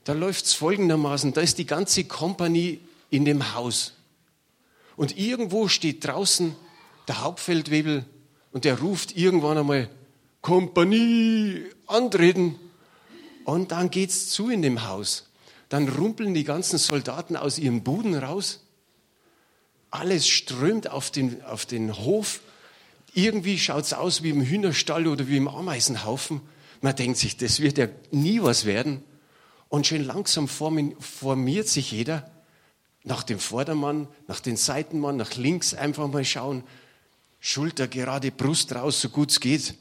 Da 0.04 0.14
läuft 0.14 0.46
es 0.46 0.54
folgendermaßen, 0.54 1.34
da 1.34 1.42
ist 1.42 1.58
die 1.58 1.66
ganze 1.66 2.06
Kompanie 2.06 2.80
in 3.10 3.26
dem 3.26 3.54
Haus. 3.54 3.94
Und 4.98 5.18
irgendwo 5.18 5.70
steht 5.70 6.06
draußen 6.06 6.56
der 7.08 7.22
Hauptfeldwebel 7.22 8.06
Und 8.52 8.66
der 8.66 8.80
ruft 8.80 9.16
irgendwann 9.16 9.58
einmal, 9.58 9.90
Kompanie, 10.42 11.66
antreten. 11.86 12.56
Und 13.46 13.72
dann 13.72 13.92
geht's 13.92 14.30
zu 14.30 14.50
in 14.50 14.62
dem 14.62 14.88
Haus. 14.88 15.30
Dann 15.70 15.88
rumpeln 15.88 16.34
die 16.34 16.44
ganzen 16.44 16.80
Soldaten 16.80 17.36
aus 17.36 17.60
ihren 17.60 17.84
Buden 17.84 18.16
raus. 18.16 18.64
Alles 19.92 20.28
strömt 20.28 20.90
auf 20.90 21.12
den, 21.12 21.44
auf 21.44 21.66
den 21.66 21.96
Hof. 21.96 22.42
Irgendwie 23.14 23.60
schaut's 23.60 23.94
aus 23.94 24.24
wie 24.24 24.30
im 24.30 24.42
Hühnerstall 24.42 25.08
oder 25.08 25.28
wie 25.28 25.38
im 25.38 25.48
Ameisenhaufen. 25.48 26.42
Man 26.82 26.96
denkt 26.96 27.18
sich, 27.18 27.38
das 27.38 27.60
wird 27.60 27.78
ja 27.78 27.88
nie 28.12 28.42
was 28.42 28.66
werden. 28.66 29.04
Und 29.70 29.86
schön 29.86 30.06
langsam 30.06 30.48
formiert 30.48 31.68
sich 31.68 31.92
jeder 31.92 32.32
nach 33.08 33.24
dem 33.24 33.40
Vordermann, 33.40 34.08
nach 34.28 34.40
den 34.40 34.58
Seitenmann, 34.58 35.16
nach 35.16 35.36
links 35.36 35.74
einfach 35.74 36.08
mal 36.08 36.26
schauen. 36.26 36.64
Schulter 37.40 37.88
gerade, 37.88 38.32
Brust 38.32 38.76
raus, 38.76 39.00
so 39.00 39.10
gut 39.10 39.32
es 39.32 39.40
geht. 39.40 39.76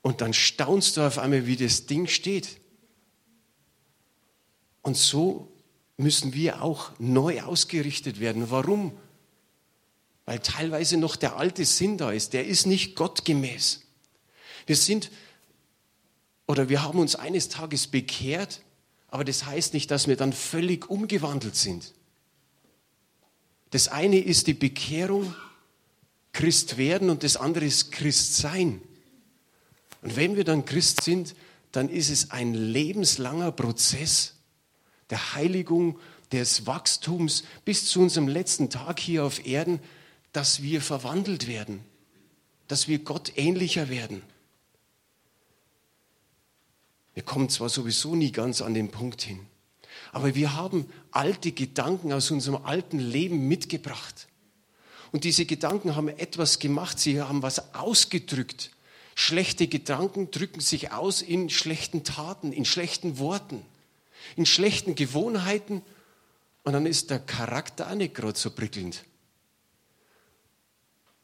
Und 0.00 0.20
dann 0.20 0.32
staunst 0.32 0.96
du 0.96 1.02
auf 1.02 1.18
einmal, 1.18 1.46
wie 1.46 1.56
das 1.56 1.86
Ding 1.86 2.06
steht. 2.06 2.60
Und 4.82 4.96
so 4.96 5.52
müssen 5.96 6.32
wir 6.32 6.62
auch 6.62 6.92
neu 6.98 7.42
ausgerichtet 7.42 8.18
werden. 8.18 8.50
Warum? 8.50 8.96
Weil 10.24 10.38
teilweise 10.38 10.96
noch 10.96 11.16
der 11.16 11.36
alte 11.36 11.64
Sinn 11.64 11.98
da 11.98 12.12
ist. 12.12 12.32
Der 12.32 12.46
ist 12.46 12.66
nicht 12.66 12.94
gottgemäß. 12.96 13.82
Wir 14.64 14.76
sind 14.76 15.10
oder 16.46 16.68
wir 16.68 16.82
haben 16.82 16.98
uns 16.98 17.16
eines 17.16 17.48
Tages 17.48 17.88
bekehrt, 17.88 18.62
aber 19.08 19.24
das 19.24 19.44
heißt 19.44 19.74
nicht, 19.74 19.90
dass 19.90 20.06
wir 20.06 20.16
dann 20.16 20.32
völlig 20.32 20.88
umgewandelt 20.88 21.56
sind. 21.56 21.92
Das 23.70 23.88
eine 23.88 24.18
ist 24.18 24.46
die 24.46 24.54
Bekehrung, 24.54 25.34
Christ 26.32 26.76
werden 26.76 27.10
und 27.10 27.22
das 27.22 27.36
andere 27.36 27.64
ist 27.64 27.92
Christ 27.92 28.36
sein. 28.36 28.80
Und 30.02 30.16
wenn 30.16 30.36
wir 30.36 30.44
dann 30.44 30.64
Christ 30.64 31.02
sind, 31.02 31.34
dann 31.72 31.88
ist 31.88 32.10
es 32.10 32.30
ein 32.30 32.54
lebenslanger 32.54 33.52
Prozess 33.52 34.34
der 35.10 35.34
Heiligung, 35.34 35.98
des 36.32 36.66
Wachstums 36.66 37.44
bis 37.64 37.86
zu 37.86 38.00
unserem 38.00 38.28
letzten 38.28 38.70
Tag 38.70 38.98
hier 38.98 39.24
auf 39.24 39.46
Erden, 39.46 39.80
dass 40.32 40.62
wir 40.62 40.80
verwandelt 40.80 41.46
werden, 41.46 41.84
dass 42.68 42.88
wir 42.88 42.98
Gott 42.98 43.32
ähnlicher 43.36 43.88
werden. 43.88 44.22
Wir 47.14 47.22
kommen 47.22 47.48
zwar 47.48 47.68
sowieso 47.68 48.14
nie 48.14 48.32
ganz 48.32 48.60
an 48.60 48.74
den 48.74 48.90
Punkt 48.90 49.22
hin, 49.22 49.40
aber 50.16 50.34
wir 50.34 50.54
haben 50.54 50.90
alte 51.10 51.52
Gedanken 51.52 52.10
aus 52.10 52.30
unserem 52.30 52.64
alten 52.64 52.98
Leben 52.98 53.48
mitgebracht. 53.48 54.28
Und 55.12 55.24
diese 55.24 55.44
Gedanken 55.44 55.94
haben 55.94 56.08
etwas 56.08 56.58
gemacht, 56.58 56.98
sie 56.98 57.20
haben 57.20 57.42
was 57.42 57.74
ausgedrückt. 57.74 58.70
Schlechte 59.14 59.68
Gedanken 59.68 60.30
drücken 60.30 60.60
sich 60.60 60.90
aus 60.90 61.20
in 61.20 61.50
schlechten 61.50 62.02
Taten, 62.02 62.52
in 62.52 62.64
schlechten 62.64 63.18
Worten, 63.18 63.60
in 64.36 64.46
schlechten 64.46 64.94
Gewohnheiten. 64.94 65.82
Und 66.64 66.72
dann 66.72 66.86
ist 66.86 67.10
der 67.10 67.18
Charakter 67.18 67.90
auch 67.90 67.94
nicht 67.94 68.14
gerade 68.14 68.38
so 68.38 68.50
prickelnd. 68.50 69.04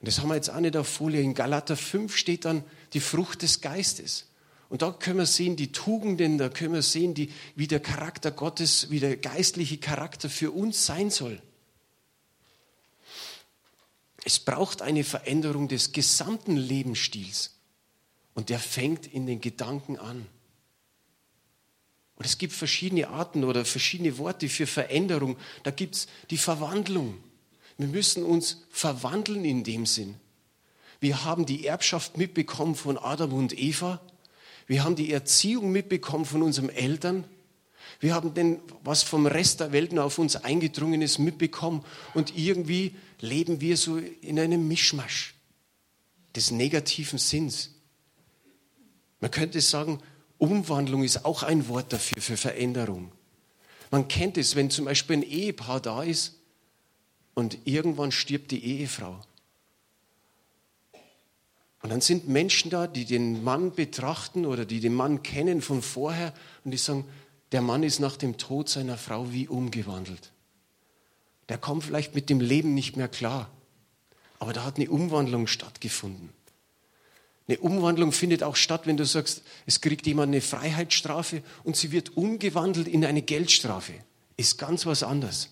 Und 0.01 0.09
das 0.09 0.19
haben 0.19 0.29
wir 0.29 0.35
jetzt 0.35 0.51
auch 0.51 0.61
nicht 0.61 0.77
auf 0.77 0.87
Folie. 0.87 1.23
In 1.23 1.33
Galater 1.33 1.79
5 1.79 2.15
steht 2.15 2.45
dann 2.45 2.63
die 2.93 3.01
Frucht 3.01 3.41
des 3.41 3.63
Geistes. 3.63 4.27
Und 4.73 4.81
da 4.81 4.91
können 4.91 5.19
wir 5.19 5.27
sehen, 5.27 5.55
die 5.55 5.71
Tugenden, 5.71 6.39
da 6.39 6.49
können 6.49 6.73
wir 6.73 6.81
sehen, 6.81 7.13
die, 7.13 7.31
wie 7.55 7.67
der 7.67 7.81
Charakter 7.81 8.31
Gottes, 8.31 8.89
wie 8.89 9.01
der 9.01 9.19
geistliche 9.19 9.77
Charakter 9.77 10.31
für 10.31 10.51
uns 10.51 10.87
sein 10.87 11.11
soll. 11.11 11.43
Es 14.25 14.39
braucht 14.39 14.81
eine 14.81 15.05
Veränderung 15.05 15.69
des 15.69 15.93
gesamten 15.93 16.57
Lebensstils. 16.57 17.51
Und 18.33 18.49
der 18.49 18.59
fängt 18.59 19.07
in 19.07 19.27
den 19.27 19.43
Gedanken 19.43 19.99
an. 19.99 20.27
Und 22.17 22.25
es 22.25 22.39
gibt 22.39 22.55
verschiedene 22.55 23.09
Arten 23.09 23.45
oder 23.45 23.67
verschiedene 23.67 24.17
Worte 24.17 24.49
für 24.49 24.67
Veränderung. 24.67 25.37
Da 25.65 25.71
gibt 25.71 25.97
es 25.97 26.07
die 26.31 26.39
Verwandlung. 26.39 27.23
Wir 27.77 27.89
müssen 27.89 28.25
uns 28.25 28.63
verwandeln 28.71 29.45
in 29.45 29.65
dem 29.65 29.85
Sinn. 29.85 30.15
Wir 30.99 31.25
haben 31.25 31.45
die 31.45 31.67
Erbschaft 31.67 32.17
mitbekommen 32.17 32.75
von 32.75 32.97
Adam 32.97 33.35
und 33.35 33.59
Eva 33.59 34.01
wir 34.67 34.85
haben 34.85 34.97
die 34.97 35.13
Erziehung 35.13 35.73
mitbekommen 35.73 36.25
von 36.25 36.43
unseren 36.43 36.69
Eltern. 36.69 37.25
Wir 38.01 38.15
haben 38.15 38.35
denn, 38.35 38.61
was 38.83 39.03
vom 39.03 39.27
Rest 39.27 39.61
der 39.61 39.73
Welt 39.73 39.97
auf 39.99 40.19
uns 40.19 40.37
eingedrungen 40.37 41.03
ist, 41.03 41.19
mitbekommen. 41.19 41.85
Und 42.15 42.37
irgendwie 42.37 42.95
leben 43.21 43.61
wir 43.61 43.77
so 43.77 43.99
in 43.99 44.39
einem 44.39 44.67
Mischmasch 44.67 45.35
des 46.35 46.51
negativen 46.51 47.19
Sinns. 47.19 47.71
Man 49.21 49.31
könnte 49.31 49.61
sagen, 49.61 50.01
Umwandlung 50.39 51.05
ist 51.05 51.25
auch 51.25 51.45
ein 51.45 51.69
Wort 51.69 51.93
dafür, 51.93 52.21
für 52.21 52.37
Veränderung. 52.37 53.13
Man 53.91 54.09
kennt 54.09 54.39
es, 54.39 54.57
wenn 54.57 54.71
zum 54.71 54.87
Beispiel 54.87 55.19
ein 55.19 55.23
Ehepaar 55.23 55.81
da 55.81 56.03
ist 56.03 56.41
und 57.35 57.59
irgendwann 57.65 58.11
stirbt 58.11 58.51
die 58.51 58.65
Ehefrau. 58.65 59.21
Und 61.83 61.91
dann 61.91 62.01
sind 62.01 62.29
Menschen 62.29 62.71
da, 62.71 62.87
die 62.87 63.05
den 63.05 63.43
Mann 63.43 63.75
betrachten 63.75 64.47
oder 64.47 64.65
die 64.65 64.81
den 64.81 64.95
Mann 64.95 65.23
kennen 65.23 65.61
von 65.61 65.83
vorher 65.83 66.33
und 66.65 66.71
die 66.71 66.79
sagen, 66.79 67.05
der 67.51 67.61
Mann 67.61 67.83
ist 67.83 67.99
nach 67.99 68.17
dem 68.17 68.39
Tod 68.39 68.69
seiner 68.69 68.97
Frau 68.97 69.33
wie 69.33 69.49
umgewandelt. 69.49 70.33
Der 71.49 71.59
kommt 71.59 71.85
vielleicht 71.85 72.15
mit 72.15 72.31
dem 72.31 72.41
Leben 72.41 72.75
nicht 72.75 72.97
mehr 72.97 73.09
klar, 73.09 73.51
aber 74.39 74.53
da 74.53 74.65
hat 74.65 74.77
eine 74.77 74.91
Umwandlung 74.91 75.47
stattgefunden. 75.49 76.31
Eine 77.49 77.59
Umwandlung 77.59 78.13
findet 78.13 78.45
auch 78.45 78.57
statt, 78.57 78.87
wenn 78.87 78.97
du 78.97 79.05
sagst, 79.05 79.43
es 79.67 79.81
kriegt 79.81 80.07
jemand 80.07 80.29
eine 80.29 80.41
Freiheitsstrafe 80.41 81.43
und 81.65 81.77
sie 81.77 81.91
wird 81.91 82.17
umgewandelt 82.17 82.87
in 82.87 83.05
eine 83.05 83.23
Geldstrafe. 83.23 83.93
Ist 84.37 84.59
ganz 84.59 84.87
was 84.87 85.03
anderes. 85.03 85.51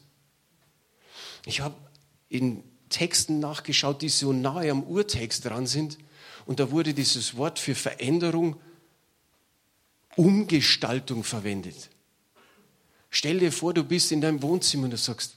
Ich 1.45 1.61
habe 1.61 1.75
in 2.29 2.63
Texten 2.89 3.41
nachgeschaut, 3.41 4.03
die 4.03 4.09
so 4.09 4.33
nahe 4.33 4.71
am 4.71 4.85
Urtext 4.85 5.45
dran 5.45 5.67
sind. 5.67 5.99
Und 6.47 6.61
da 6.61 6.71
wurde 6.71 6.95
dieses 6.95 7.37
Wort 7.37 7.59
für 7.59 7.75
Veränderung, 7.75 8.57
Umgestaltung 10.17 11.25
verwendet. 11.25 11.91
Stell 13.11 13.39
dir 13.41 13.53
vor, 13.53 13.75
du 13.75 13.85
bist 13.85 14.13
in 14.13 14.21
deinem 14.21 14.43
Wohnzimmer 14.43 14.85
und 14.85 14.93
du 14.93 14.97
sagst, 14.97 15.37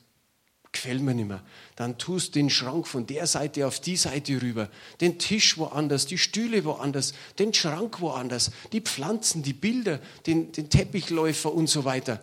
gefällt 0.71 1.01
mir 1.01 1.13
nicht 1.13 1.27
mehr. 1.27 1.41
Dann 1.75 1.97
tust 1.97 2.29
du 2.29 2.39
den 2.39 2.49
Schrank 2.49 2.87
von 2.87 3.05
der 3.07 3.25
Seite 3.27 3.65
auf 3.65 3.79
die 3.79 3.95
Seite 3.95 4.41
rüber, 4.41 4.69
den 4.99 5.19
Tisch 5.19 5.57
woanders, 5.57 6.05
die 6.05 6.17
Stühle 6.17 6.65
woanders, 6.65 7.13
den 7.39 7.53
Schrank 7.53 8.01
woanders, 8.01 8.51
die 8.73 8.81
Pflanzen, 8.81 9.43
die 9.43 9.53
Bilder, 9.53 9.99
den, 10.25 10.51
den 10.51 10.69
Teppichläufer 10.69 11.53
und 11.53 11.67
so 11.67 11.85
weiter. 11.85 12.21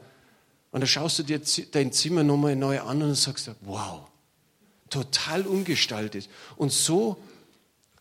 Und 0.72 0.80
dann 0.80 0.88
schaust 0.88 1.18
du 1.20 1.22
dir 1.22 1.40
dein 1.72 1.92
Zimmer 1.92 2.22
nochmal 2.22 2.54
neu 2.54 2.80
an 2.80 3.02
und 3.02 3.14
sagst, 3.14 3.50
wow, 3.62 4.02
total 4.88 5.46
umgestaltet. 5.46 6.28
Und 6.56 6.72
so 6.72 7.16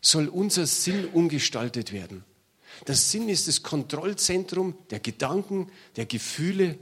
soll 0.00 0.28
unser 0.28 0.66
Sinn 0.66 1.06
umgestaltet 1.06 1.92
werden. 1.92 2.24
Das 2.84 3.10
Sinn 3.10 3.28
ist 3.28 3.48
das 3.48 3.62
Kontrollzentrum 3.62 4.74
der 4.90 5.00
Gedanken, 5.00 5.70
der 5.96 6.06
Gefühle 6.06 6.78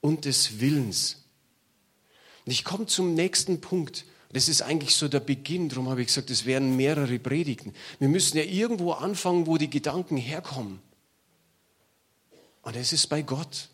und 0.00 0.24
des 0.24 0.60
Willens. 0.60 1.24
Und 2.46 2.52
ich 2.52 2.64
komme 2.64 2.86
zum 2.86 3.14
nächsten 3.14 3.60
Punkt. 3.60 4.04
Das 4.32 4.48
ist 4.48 4.62
eigentlich 4.62 4.94
so 4.94 5.08
der 5.08 5.20
Beginn, 5.20 5.68
darum 5.68 5.88
habe 5.88 6.02
ich 6.02 6.06
gesagt, 6.06 6.30
es 6.30 6.46
werden 6.46 6.76
mehrere 6.76 7.18
Predigten. 7.18 7.74
Wir 7.98 8.08
müssen 8.08 8.36
ja 8.36 8.44
irgendwo 8.44 8.92
anfangen, 8.92 9.46
wo 9.46 9.56
die 9.56 9.70
Gedanken 9.70 10.16
herkommen. 10.16 10.80
Und 12.62 12.76
es 12.76 12.92
ist 12.92 13.08
bei 13.08 13.22
Gott. 13.22 13.68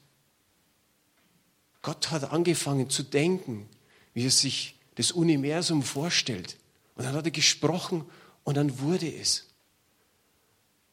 Gott 1.83 2.11
hat 2.11 2.33
angefangen 2.33 2.89
zu 2.89 3.03
denken, 3.03 3.69
wie 4.15 4.27
er 4.27 4.31
sich 4.31 4.77
das 4.95 5.13
Universum 5.13 5.83
vorstellt. 5.83 6.57
Und 6.95 7.05
dann 7.05 7.15
hat 7.15 7.27
er 7.27 7.31
gesprochen 7.31 8.07
und 8.47 8.57
dann 8.57 8.79
wurde 8.79 9.13
es. 9.13 9.45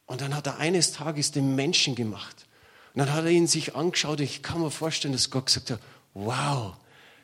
Und 0.06 0.20
dann 0.20 0.34
hat 0.34 0.48
er 0.48 0.58
eines 0.58 0.92
Tages 0.92 1.30
den 1.30 1.54
Menschen 1.54 1.94
gemacht. 1.94 2.46
Und 2.92 2.98
dann 2.98 3.12
hat 3.12 3.24
er 3.24 3.30
ihn 3.30 3.46
sich 3.46 3.76
angeschaut. 3.76 4.18
Ich 4.18 4.42
kann 4.42 4.60
mir 4.60 4.72
vorstellen, 4.72 5.12
dass 5.12 5.30
Gott 5.30 5.46
gesagt 5.46 5.70
hat, 5.70 5.80
wow, 6.14 6.74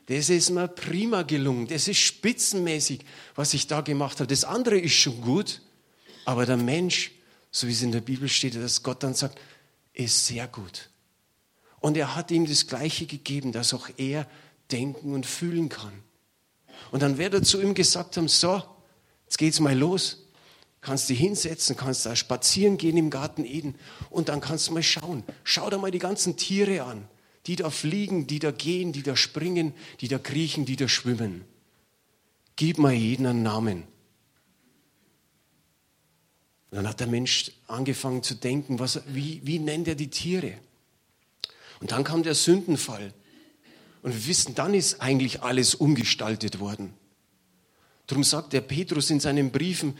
das 0.06 0.30
ist 0.30 0.50
mir 0.50 0.68
prima 0.68 1.22
gelungen. 1.22 1.66
Das 1.66 1.88
ist 1.88 1.98
spitzenmäßig, 1.98 3.00
was 3.34 3.54
ich 3.54 3.66
da 3.66 3.80
gemacht 3.80 4.20
habe. 4.20 4.28
Das 4.28 4.44
andere 4.44 4.78
ist 4.78 4.94
schon 4.94 5.20
gut. 5.20 5.62
Aber 6.24 6.46
der 6.46 6.56
Mensch, 6.56 7.10
so 7.50 7.66
wie 7.66 7.72
es 7.72 7.82
in 7.82 7.90
der 7.90 8.00
Bibel 8.00 8.28
steht, 8.28 8.54
dass 8.54 8.84
Gott 8.84 9.02
dann 9.02 9.14
sagt, 9.14 9.36
ist 9.94 10.28
sehr 10.28 10.46
gut. 10.46 10.90
Und 11.80 11.96
er 11.96 12.14
hat 12.14 12.30
ihm 12.30 12.46
das 12.46 12.68
Gleiche 12.68 13.06
gegeben, 13.06 13.50
dass 13.50 13.74
auch 13.74 13.88
er 13.96 14.28
denken 14.70 15.12
und 15.12 15.26
fühlen 15.26 15.68
kann. 15.68 16.04
Und 16.92 17.02
dann 17.02 17.18
wird 17.18 17.34
er 17.34 17.42
zu 17.42 17.60
ihm 17.60 17.74
gesagt 17.74 18.16
haben, 18.16 18.28
so, 18.28 18.62
Jetzt 19.30 19.38
geht's 19.38 19.60
mal 19.60 19.78
los. 19.78 20.26
Kannst 20.80 21.08
dich 21.08 21.20
hinsetzen, 21.20 21.76
kannst 21.76 22.04
da 22.04 22.16
spazieren 22.16 22.78
gehen 22.78 22.96
im 22.96 23.10
Garten 23.10 23.44
Eden 23.44 23.76
und 24.08 24.28
dann 24.28 24.40
kannst 24.40 24.66
du 24.66 24.72
mal 24.72 24.82
schauen. 24.82 25.22
Schau 25.44 25.70
dir 25.70 25.78
mal 25.78 25.92
die 25.92 26.00
ganzen 26.00 26.36
Tiere 26.36 26.82
an, 26.82 27.06
die 27.46 27.54
da 27.54 27.70
fliegen, 27.70 28.26
die 28.26 28.40
da 28.40 28.50
gehen, 28.50 28.92
die 28.92 29.04
da 29.04 29.14
springen, 29.14 29.72
die 30.00 30.08
da 30.08 30.18
kriechen, 30.18 30.64
die 30.64 30.74
da 30.74 30.88
schwimmen. 30.88 31.44
Gib 32.56 32.78
mal 32.78 32.92
jeden 32.92 33.24
einen 33.24 33.44
Namen. 33.44 33.84
Und 36.70 36.78
dann 36.78 36.88
hat 36.88 36.98
der 36.98 37.06
Mensch 37.06 37.52
angefangen 37.68 38.24
zu 38.24 38.34
denken, 38.34 38.80
was, 38.80 39.00
wie, 39.06 39.42
wie 39.44 39.60
nennt 39.60 39.86
er 39.86 39.94
die 39.94 40.10
Tiere? 40.10 40.54
Und 41.78 41.92
dann 41.92 42.02
kam 42.02 42.24
der 42.24 42.34
Sündenfall. 42.34 43.14
Und 44.02 44.12
wir 44.12 44.26
wissen, 44.26 44.56
dann 44.56 44.74
ist 44.74 45.00
eigentlich 45.00 45.42
alles 45.42 45.76
umgestaltet 45.76 46.58
worden. 46.58 46.94
Darum 48.10 48.24
sagt 48.24 48.54
der 48.54 48.60
Petrus 48.60 49.08
in 49.10 49.20
seinen 49.20 49.52
Briefen, 49.52 49.96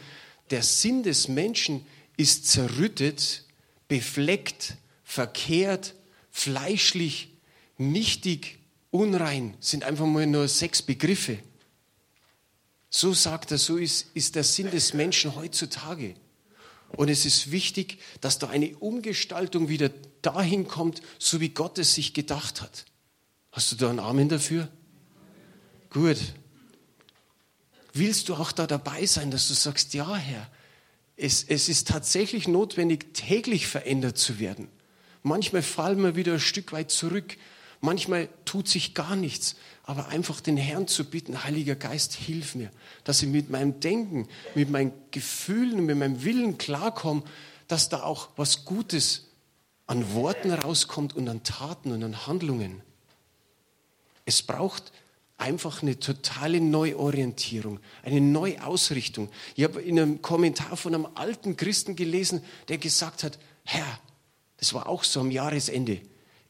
der 0.49 0.63
Sinn 0.63 1.01
des 1.01 1.29
Menschen 1.29 1.85
ist 2.17 2.45
zerrüttet, 2.45 3.45
befleckt, 3.87 4.75
verkehrt, 5.05 5.95
fleischlich, 6.29 7.29
nichtig, 7.77 8.59
unrein. 8.89 9.55
Sind 9.61 9.85
einfach 9.85 10.05
mal 10.05 10.27
nur 10.27 10.49
sechs 10.49 10.81
Begriffe. 10.81 11.39
So 12.89 13.13
sagt 13.13 13.51
er, 13.51 13.57
so 13.57 13.77
ist, 13.77 14.07
ist 14.13 14.35
der 14.35 14.43
Sinn 14.43 14.69
des 14.69 14.93
Menschen 14.93 15.33
heutzutage. 15.37 16.15
Und 16.89 17.07
es 17.07 17.25
ist 17.25 17.51
wichtig, 17.51 17.99
dass 18.19 18.39
da 18.39 18.49
eine 18.49 18.75
Umgestaltung 18.75 19.69
wieder 19.69 19.89
dahin 20.21 20.67
kommt, 20.67 21.01
so 21.17 21.39
wie 21.39 21.47
Gott 21.47 21.77
es 21.77 21.95
sich 21.95 22.13
gedacht 22.13 22.61
hat. 22.61 22.83
Hast 23.53 23.71
du 23.71 23.77
da 23.77 23.89
einen 23.89 24.01
Amen 24.01 24.27
dafür? 24.27 24.67
Gut. 25.89 26.17
Willst 27.93 28.29
du 28.29 28.35
auch 28.35 28.51
da 28.51 28.67
dabei 28.67 29.05
sein, 29.05 29.31
dass 29.31 29.47
du 29.47 29.53
sagst, 29.53 29.93
ja 29.93 30.15
Herr, 30.15 30.49
es, 31.17 31.43
es 31.43 31.69
ist 31.69 31.87
tatsächlich 31.87 32.47
notwendig, 32.47 33.13
täglich 33.13 33.67
verändert 33.67 34.17
zu 34.17 34.39
werden. 34.39 34.69
Manchmal 35.23 35.61
fallen 35.61 36.01
wir 36.01 36.15
wieder 36.15 36.33
ein 36.33 36.39
Stück 36.39 36.71
weit 36.71 36.89
zurück. 36.89 37.37
Manchmal 37.79 38.29
tut 38.45 38.67
sich 38.67 38.93
gar 38.93 39.15
nichts. 39.15 39.55
Aber 39.83 40.07
einfach 40.07 40.39
den 40.39 40.57
Herrn 40.57 40.87
zu 40.87 41.03
bitten, 41.03 41.43
Heiliger 41.43 41.75
Geist, 41.75 42.13
hilf 42.13 42.55
mir, 42.55 42.71
dass 43.03 43.21
ich 43.21 43.29
mit 43.29 43.49
meinem 43.49 43.79
Denken, 43.79 44.27
mit 44.55 44.69
meinen 44.69 44.93
Gefühlen, 45.11 45.85
mit 45.85 45.97
meinem 45.97 46.23
Willen 46.23 46.57
klarkomme, 46.57 47.23
dass 47.67 47.89
da 47.89 48.03
auch 48.03 48.29
was 48.35 48.65
Gutes 48.65 49.27
an 49.87 50.13
Worten 50.13 50.51
rauskommt 50.51 51.15
und 51.15 51.27
an 51.27 51.43
Taten 51.43 51.91
und 51.91 52.03
an 52.03 52.25
Handlungen. 52.25 52.81
Es 54.25 54.41
braucht 54.41 54.91
einfach 55.41 55.81
eine 55.81 55.99
totale 55.99 56.61
Neuorientierung, 56.61 57.79
eine 58.03 58.21
Neuausrichtung. 58.21 59.29
Ich 59.55 59.63
habe 59.63 59.81
in 59.81 59.99
einem 59.99 60.21
Kommentar 60.21 60.77
von 60.77 60.93
einem 60.93 61.07
alten 61.15 61.57
Christen 61.57 61.95
gelesen, 61.95 62.43
der 62.67 62.77
gesagt 62.77 63.23
hat, 63.23 63.39
Herr, 63.63 63.99
das 64.57 64.73
war 64.73 64.87
auch 64.87 65.03
so 65.03 65.19
am 65.19 65.31
Jahresende, 65.31 65.99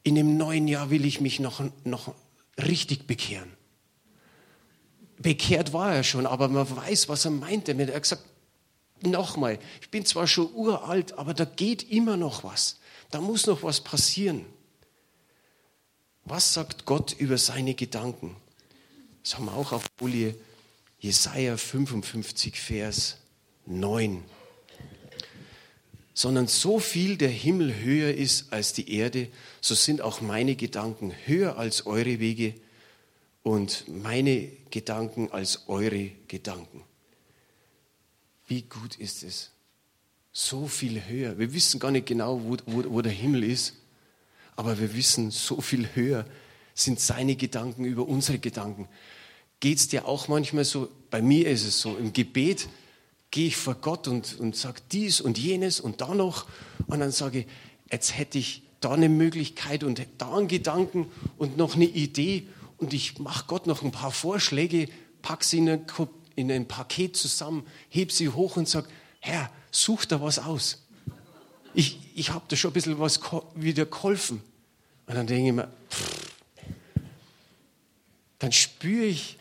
in 0.03 0.15
dem 0.15 0.35
neuen 0.35 0.67
Jahr 0.67 0.89
will 0.89 1.05
ich 1.05 1.21
mich 1.21 1.39
noch, 1.39 1.63
noch 1.85 2.13
richtig 2.57 3.07
bekehren. 3.07 3.51
Bekehrt 5.17 5.71
war 5.71 5.93
er 5.93 6.03
schon, 6.03 6.25
aber 6.25 6.49
man 6.49 6.75
weiß, 6.75 7.07
was 7.07 7.25
er 7.25 7.31
meinte. 7.31 7.73
Er 7.73 7.95
hat 7.95 8.03
gesagt, 8.03 8.25
nochmal, 9.03 9.59
ich 9.81 9.89
bin 9.89 10.05
zwar 10.05 10.27
schon 10.27 10.51
uralt, 10.53 11.17
aber 11.17 11.33
da 11.33 11.45
geht 11.45 11.89
immer 11.89 12.17
noch 12.17 12.43
was. 12.43 12.79
Da 13.11 13.21
muss 13.21 13.45
noch 13.45 13.63
was 13.63 13.81
passieren. 13.81 14.45
Was 16.25 16.53
sagt 16.53 16.85
Gott 16.85 17.13
über 17.13 17.37
seine 17.37 17.75
Gedanken? 17.75 18.35
Das 19.23 19.35
haben 19.35 19.45
wir 19.45 19.53
auch 19.53 19.71
auf 19.71 19.85
Folie 19.97 20.35
Jesaja 20.99 21.57
55, 21.57 22.59
Vers 22.59 23.17
9. 23.65 24.23
Sondern 26.13 26.47
so 26.47 26.79
viel 26.79 27.17
der 27.17 27.29
Himmel 27.29 27.73
höher 27.81 28.13
ist 28.13 28.51
als 28.51 28.73
die 28.73 28.93
Erde, 28.93 29.29
so 29.61 29.75
sind 29.75 30.01
auch 30.01 30.21
meine 30.21 30.55
Gedanken 30.55 31.13
höher 31.25 31.57
als 31.57 31.85
eure 31.85 32.19
Wege 32.19 32.55
und 33.43 33.85
meine 33.87 34.51
Gedanken 34.69 35.31
als 35.31 35.67
eure 35.67 36.11
Gedanken. 36.27 36.83
Wie 38.47 38.63
gut 38.63 38.95
ist 38.95 39.23
es? 39.23 39.51
So 40.33 40.67
viel 40.67 41.01
höher. 41.07 41.37
Wir 41.37 41.53
wissen 41.53 41.79
gar 41.79 41.91
nicht 41.91 42.05
genau, 42.05 42.41
wo, 42.43 42.57
wo, 42.65 42.93
wo 42.93 43.01
der 43.01 43.11
Himmel 43.11 43.43
ist, 43.43 43.75
aber 44.55 44.79
wir 44.79 44.93
wissen, 44.93 45.31
so 45.31 45.61
viel 45.61 45.87
höher 45.95 46.25
sind 46.73 46.99
seine 46.99 47.35
Gedanken 47.35 47.85
über 47.85 48.07
unsere 48.07 48.39
Gedanken. 48.39 48.87
Geht 49.61 49.77
es 49.77 49.87
dir 49.87 50.07
auch 50.07 50.27
manchmal 50.27 50.65
so? 50.65 50.89
Bei 51.09 51.21
mir 51.21 51.47
ist 51.47 51.65
es 51.65 51.79
so, 51.79 51.95
im 51.95 52.11
Gebet 52.11 52.67
gehe 53.29 53.47
ich 53.47 53.55
vor 53.55 53.75
Gott 53.75 54.07
und, 54.07 54.39
und 54.39 54.55
sage 54.55 54.81
dies 54.91 55.21
und 55.21 55.37
jenes 55.37 55.79
und 55.79 56.01
da 56.01 56.13
noch 56.13 56.47
und 56.87 56.99
dann 56.99 57.11
sage 57.11 57.39
ich, 57.39 57.45
jetzt 57.89 58.17
hätte 58.17 58.37
ich 58.37 58.63
da 58.81 58.91
eine 58.91 59.07
Möglichkeit 59.07 59.83
und 59.83 60.01
da 60.17 60.35
einen 60.35 60.47
Gedanken 60.47 61.09
und 61.37 61.57
noch 61.57 61.75
eine 61.75 61.85
Idee 61.85 62.47
und 62.77 62.93
ich 62.93 63.19
mache 63.19 63.45
Gott 63.47 63.67
noch 63.67 63.83
ein 63.83 63.91
paar 63.91 64.11
Vorschläge, 64.11 64.89
packe 65.21 65.45
sie 65.45 65.59
in 65.59 65.69
ein, 65.69 65.85
in 66.35 66.51
ein 66.51 66.67
Paket 66.67 67.15
zusammen, 67.15 67.65
heb 67.89 68.11
sie 68.11 68.29
hoch 68.29 68.57
und 68.57 68.67
sage, 68.67 68.87
Herr, 69.19 69.51
such 69.69 70.05
da 70.05 70.21
was 70.21 70.39
aus. 70.39 70.83
Ich, 71.73 71.99
ich 72.15 72.31
habe 72.31 72.43
da 72.47 72.55
schon 72.55 72.71
ein 72.71 72.73
bisschen 72.73 72.99
was 72.99 73.19
wieder 73.53 73.85
geholfen. 73.85 74.41
Und 75.05 75.15
dann 75.15 75.27
denke 75.27 75.47
ich 75.47 75.53
mir, 75.53 75.71
pff, 75.89 76.31
dann 78.39 78.51
spüre 78.51 79.05
ich 79.05 79.37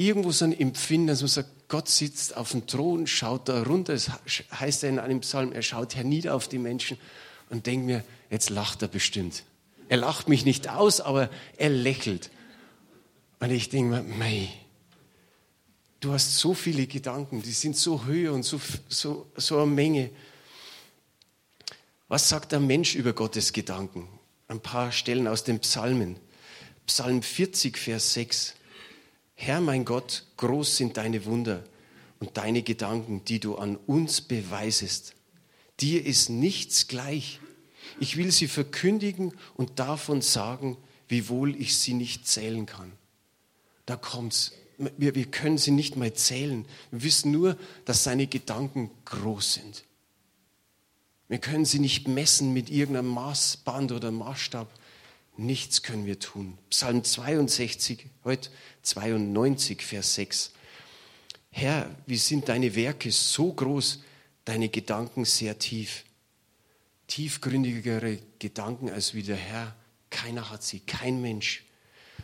irgendwo 0.00 0.32
so 0.32 0.46
ein 0.46 0.58
Empfinden, 0.58 1.08
dass 1.08 1.20
man 1.20 1.28
sagt, 1.28 1.68
Gott 1.68 1.88
sitzt 1.88 2.34
auf 2.34 2.52
dem 2.52 2.66
Thron, 2.66 3.06
schaut 3.06 3.48
da 3.50 3.62
runter. 3.62 3.92
Es 3.92 4.10
heißt 4.50 4.82
ja 4.82 4.88
in 4.88 4.98
einem 4.98 5.20
Psalm, 5.20 5.52
er 5.52 5.60
schaut 5.60 5.94
hernieder 5.94 6.34
auf 6.34 6.48
die 6.48 6.58
Menschen 6.58 6.96
und 7.50 7.66
denkt 7.66 7.84
mir, 7.84 8.02
jetzt 8.30 8.48
lacht 8.48 8.80
er 8.80 8.88
bestimmt. 8.88 9.44
Er 9.90 9.98
lacht 9.98 10.28
mich 10.28 10.46
nicht 10.46 10.70
aus, 10.70 11.02
aber 11.02 11.28
er 11.58 11.68
lächelt. 11.68 12.30
Und 13.40 13.50
ich 13.50 13.68
denke 13.68 13.96
mir, 13.96 14.02
mei, 14.02 14.48
du 16.00 16.12
hast 16.12 16.38
so 16.38 16.54
viele 16.54 16.86
Gedanken, 16.86 17.42
die 17.42 17.52
sind 17.52 17.76
so 17.76 18.06
höher 18.06 18.32
und 18.32 18.44
so, 18.44 18.58
so, 18.88 19.26
so 19.36 19.58
eine 19.58 19.66
Menge. 19.66 20.10
Was 22.08 22.28
sagt 22.28 22.52
der 22.52 22.60
Mensch 22.60 22.94
über 22.94 23.12
Gottes 23.12 23.52
Gedanken? 23.52 24.08
Ein 24.48 24.60
paar 24.60 24.92
Stellen 24.92 25.28
aus 25.28 25.44
den 25.44 25.60
Psalmen. 25.60 26.16
Psalm 26.86 27.22
40, 27.22 27.76
Vers 27.76 28.14
6. 28.14 28.54
Herr 29.42 29.62
mein 29.62 29.86
Gott, 29.86 30.26
groß 30.36 30.76
sind 30.76 30.98
deine 30.98 31.24
Wunder 31.24 31.64
und 32.18 32.36
deine 32.36 32.62
Gedanken, 32.62 33.24
die 33.24 33.40
du 33.40 33.56
an 33.56 33.76
uns 33.76 34.20
beweisest. 34.20 35.14
Dir 35.80 36.04
ist 36.04 36.28
nichts 36.28 36.88
gleich. 36.88 37.40
Ich 38.00 38.18
will 38.18 38.32
sie 38.32 38.48
verkündigen 38.48 39.32
und 39.54 39.78
davon 39.78 40.20
sagen, 40.20 40.76
wiewohl 41.08 41.56
ich 41.56 41.78
sie 41.78 41.94
nicht 41.94 42.28
zählen 42.28 42.66
kann. 42.66 42.92
Da 43.86 43.96
kommt's. 43.96 44.52
Wir, 44.98 45.14
wir 45.14 45.24
können 45.24 45.56
sie 45.56 45.70
nicht 45.70 45.96
mal 45.96 46.12
zählen. 46.12 46.66
Wir 46.90 47.02
wissen 47.02 47.32
nur, 47.32 47.56
dass 47.86 48.04
seine 48.04 48.26
Gedanken 48.26 48.90
groß 49.06 49.54
sind. 49.54 49.84
Wir 51.28 51.38
können 51.38 51.64
sie 51.64 51.78
nicht 51.78 52.08
messen 52.08 52.52
mit 52.52 52.68
irgendeinem 52.68 53.08
Maßband 53.08 53.92
oder 53.92 54.10
Maßstab. 54.10 54.70
Nichts 55.36 55.82
können 55.82 56.06
wir 56.06 56.18
tun. 56.18 56.58
Psalm 56.68 57.04
62, 57.04 58.06
heute 58.24 58.50
92, 58.82 59.82
Vers 59.82 60.14
6. 60.14 60.52
Herr, 61.50 61.94
wie 62.06 62.16
sind 62.16 62.48
deine 62.48 62.74
Werke 62.74 63.10
so 63.10 63.52
groß, 63.52 64.02
deine 64.44 64.68
Gedanken 64.68 65.24
sehr 65.24 65.58
tief 65.58 66.04
tiefgründigere 67.10 68.18
Gedanken 68.38 68.88
als 68.88 69.14
wie 69.14 69.22
der 69.22 69.36
Herr. 69.36 69.74
Keiner 70.10 70.48
hat 70.50 70.62
sie, 70.62 70.80
kein 70.80 71.20
Mensch. 71.20 71.64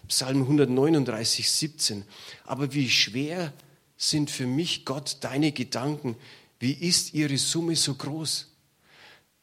Psalm 0.08 0.42
139, 0.42 1.50
17. 1.50 2.04
Aber 2.44 2.72
wie 2.72 2.88
schwer 2.88 3.52
sind 3.96 4.30
für 4.30 4.46
mich, 4.46 4.84
Gott, 4.84 5.18
deine 5.20 5.50
Gedanken? 5.52 6.16
Wie 6.60 6.72
ist 6.72 7.14
ihre 7.14 7.36
Summe 7.36 7.74
so 7.74 7.94
groß? 7.94 8.52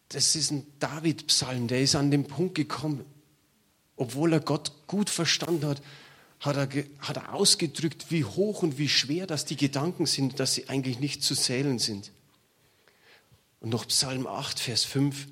Das 0.09 0.35
ist 0.35 0.51
ein 0.51 0.65
David-Psalm, 0.79 1.67
der 1.67 1.81
ist 1.81 1.95
an 1.95 2.09
den 2.09 2.25
Punkt 2.25 2.55
gekommen, 2.55 3.03
obwohl 4.03 4.33
er 4.33 4.41
Gott 4.41 4.73
gut 4.85 5.09
verstanden 5.09 5.65
hat, 5.65 5.81
hat 6.41 6.57
er, 6.57 6.83
hat 6.99 7.15
er 7.15 7.33
ausgedrückt, 7.33 8.11
wie 8.11 8.25
hoch 8.25 8.61
und 8.61 8.77
wie 8.77 8.89
schwer 8.89 9.27
das 9.27 9.45
die 9.45 9.55
Gedanken 9.55 10.05
sind, 10.05 10.41
dass 10.41 10.55
sie 10.55 10.67
eigentlich 10.67 10.99
nicht 10.99 11.23
zu 11.23 11.35
zählen 11.35 11.79
sind. 11.79 12.11
Und 13.61 13.69
noch 13.69 13.87
Psalm 13.87 14.27
8, 14.27 14.59
Vers 14.59 14.83
5. 14.83 15.29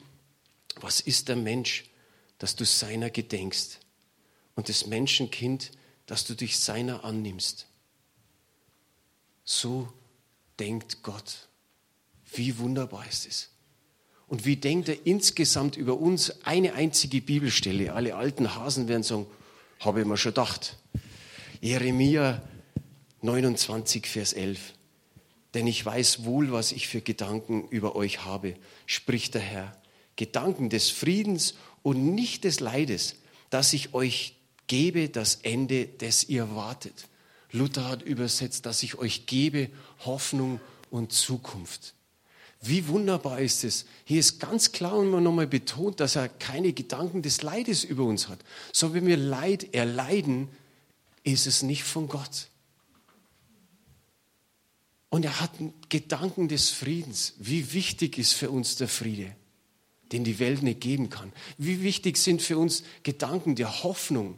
Was 0.80 1.02
ist 1.02 1.28
der 1.28 1.36
Mensch, 1.36 1.84
dass 2.40 2.56
du 2.56 2.64
seiner 2.64 3.10
gedenkst? 3.10 3.80
Und 4.56 4.70
das 4.70 4.88
Menschenkind, 4.88 5.72
dass 6.06 6.24
du 6.24 6.34
dich 6.34 6.58
seiner 6.58 7.04
annimmst? 7.04 7.68
So 9.44 9.92
denkt 10.60 11.04
Gott. 11.04 11.50
Wie 12.34 12.58
wunderbar 12.58 13.06
ist 13.06 13.28
es. 13.28 13.51
Und 14.32 14.46
wie 14.46 14.56
denkt 14.56 14.88
er 14.88 15.06
insgesamt 15.06 15.76
über 15.76 16.00
uns 16.00 16.44
eine 16.46 16.74
einzige 16.74 17.22
Bibelstelle? 17.22 17.94
Alle 17.94 18.16
alten 18.16 18.56
Hasen 18.56 18.88
werden 18.88 19.04
sagen, 19.04 19.28
habe 19.82 20.00
ich 20.00 20.08
mir 20.08 20.16
schon 20.16 20.32
gedacht. 20.32 20.78
Jeremia 21.60 22.42
29, 23.22 24.08
Vers 24.08 24.34
11 24.34 24.74
denn 25.54 25.68
ich 25.68 25.86
weiß 25.86 26.24
wohl, 26.24 26.52
was 26.52 26.72
ich 26.72 26.88
für 26.88 27.02
Gedanken 27.02 27.68
über 27.70 27.96
euch 27.96 28.26
habe, 28.26 28.56
spricht 28.86 29.34
der 29.34 29.42
Herr. 29.42 29.78
Gedanken 30.16 30.70
des 30.70 30.90
Friedens 30.90 31.56
und 31.84 32.14
nicht 32.14 32.44
des 32.44 32.60
Leides, 32.60 33.16
dass 33.50 33.74
ich 33.74 33.94
euch 33.94 34.36
gebe 34.68 35.10
das 35.10 35.36
Ende, 35.36 35.88
das 35.88 36.24
ihr 36.24 36.56
wartet. 36.56 37.08
Luther 37.52 37.90
hat 37.90 38.02
übersetzt, 38.02 38.66
dass 38.66 38.84
ich 38.84 38.98
euch 38.98 39.26
gebe 39.26 39.70
Hoffnung 40.06 40.62
und 40.90 41.12
Zukunft. 41.12 41.96
Wie 42.62 42.88
wunderbar 42.88 43.40
ist 43.40 43.64
es. 43.64 43.86
Hier 44.06 44.20
ist 44.20 44.40
ganz 44.40 44.72
klar 44.72 45.02
immer 45.02 45.20
nochmal 45.20 45.48
betont, 45.48 46.00
dass 46.00 46.16
er 46.16 46.30
keine 46.30 46.74
Gedanken 46.74 47.24
des 47.24 47.42
Leides 47.42 47.84
über 47.84 48.04
uns 48.04 48.28
hat. 48.28 48.40
So 48.72 48.94
wenn 48.94 49.08
wir 49.08 49.18
Leid 49.18 49.74
erleiden, 49.74 50.48
ist 51.24 51.48
es 51.48 51.64
nicht 51.64 51.84
von 51.84 52.08
Gott. 52.08 52.50
Und 55.10 55.26
er 55.26 55.42
hat 55.42 55.52
Gedanken 55.90 56.48
des 56.48 56.70
Friedens. 56.70 57.34
Wie 57.40 57.74
wichtig 57.74 58.20
ist 58.20 58.34
für 58.34 58.52
uns 58.52 58.76
der 58.76 58.88
Friede, 58.88 59.36
den 60.12 60.24
die 60.24 60.38
Welt 60.38 60.62
nicht 60.62 60.82
geben 60.82 61.10
kann? 61.10 61.34
Wie 61.58 61.82
wichtig 61.82 62.18
sind 62.18 62.44
für 62.44 62.60
uns 62.60 62.84
Gedanken 63.02 63.56
der 63.56 63.84
Hoffnung? 63.84 64.38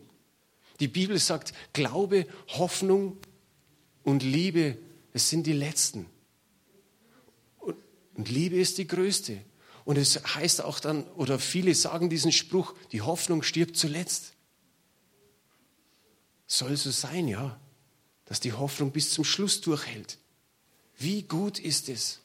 Die 0.79 0.87
Bibel 0.87 1.19
sagt, 1.19 1.53
Glaube, 1.73 2.25
Hoffnung 2.47 3.17
und 4.03 4.23
Liebe, 4.23 4.77
es 5.11 5.29
sind 5.29 5.45
die 5.45 5.53
letzten. 5.53 6.07
Und 8.15 8.29
Liebe 8.29 8.57
ist 8.57 8.77
die 8.77 8.87
größte. 8.87 9.39
Und 9.85 9.97
es 9.97 10.35
heißt 10.35 10.63
auch 10.63 10.79
dann, 10.79 11.03
oder 11.11 11.39
viele 11.39 11.75
sagen 11.75 12.09
diesen 12.09 12.31
Spruch, 12.31 12.73
die 12.91 13.01
Hoffnung 13.01 13.43
stirbt 13.43 13.75
zuletzt. 13.75 14.33
Soll 16.47 16.77
so 16.77 16.91
sein, 16.91 17.27
ja, 17.27 17.59
dass 18.25 18.39
die 18.39 18.53
Hoffnung 18.53 18.91
bis 18.91 19.11
zum 19.11 19.23
Schluss 19.23 19.61
durchhält. 19.61 20.17
Wie 20.97 21.23
gut 21.23 21.59
ist 21.59 21.89
es? 21.89 22.19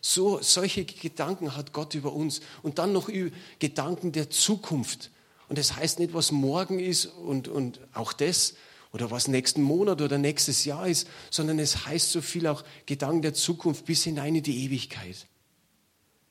So, 0.00 0.40
solche 0.42 0.84
Gedanken 0.84 1.56
hat 1.56 1.72
Gott 1.72 1.94
über 1.94 2.12
uns. 2.12 2.40
Und 2.62 2.78
dann 2.78 2.92
noch 2.92 3.10
Gedanken 3.58 4.12
der 4.12 4.30
Zukunft. 4.30 5.10
Und 5.48 5.58
das 5.58 5.76
heißt 5.76 5.98
nicht, 5.98 6.14
was 6.14 6.30
morgen 6.30 6.78
ist 6.78 7.06
und, 7.06 7.48
und 7.48 7.80
auch 7.92 8.12
das 8.12 8.54
oder 8.94 9.10
was 9.10 9.26
nächsten 9.26 9.60
Monat 9.60 10.00
oder 10.00 10.18
nächstes 10.18 10.64
Jahr 10.64 10.86
ist, 10.86 11.08
sondern 11.28 11.58
es 11.58 11.84
heißt 11.84 12.12
so 12.12 12.22
viel 12.22 12.46
auch 12.46 12.62
Gedanken 12.86 13.22
der 13.22 13.34
Zukunft 13.34 13.86
bis 13.86 14.04
hinein 14.04 14.36
in 14.36 14.44
die 14.44 14.64
Ewigkeit. 14.64 15.26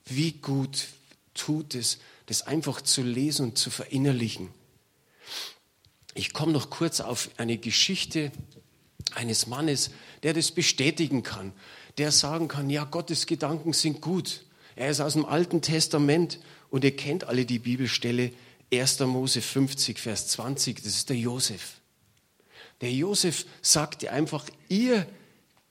Wie 0.06 0.32
gut 0.32 0.86
tut 1.34 1.74
es, 1.74 1.98
das 2.24 2.40
einfach 2.46 2.80
zu 2.80 3.02
lesen 3.02 3.50
und 3.50 3.58
zu 3.58 3.68
verinnerlichen. 3.68 4.48
Ich 6.14 6.32
komme 6.32 6.52
noch 6.52 6.70
kurz 6.70 7.00
auf 7.00 7.28
eine 7.36 7.58
Geschichte 7.58 8.32
eines 9.14 9.46
Mannes, 9.46 9.90
der 10.22 10.32
das 10.32 10.50
bestätigen 10.50 11.22
kann, 11.22 11.52
der 11.98 12.12
sagen 12.12 12.48
kann, 12.48 12.70
ja, 12.70 12.84
Gottes 12.84 13.26
Gedanken 13.26 13.74
sind 13.74 14.00
gut. 14.00 14.46
Er 14.74 14.88
ist 14.88 15.02
aus 15.02 15.12
dem 15.12 15.26
Alten 15.26 15.60
Testament 15.60 16.40
und 16.70 16.82
ihr 16.82 16.96
kennt 16.96 17.24
alle 17.24 17.44
die 17.44 17.58
Bibelstelle 17.58 18.32
1. 18.72 19.00
Mose 19.00 19.42
50, 19.42 19.98
Vers 19.98 20.28
20, 20.28 20.82
das 20.82 20.94
ist 20.94 21.10
der 21.10 21.18
Josef. 21.18 21.82
Der 22.80 22.92
Josef 22.92 23.46
sagte 23.62 24.10
einfach, 24.10 24.46
ihr 24.68 25.06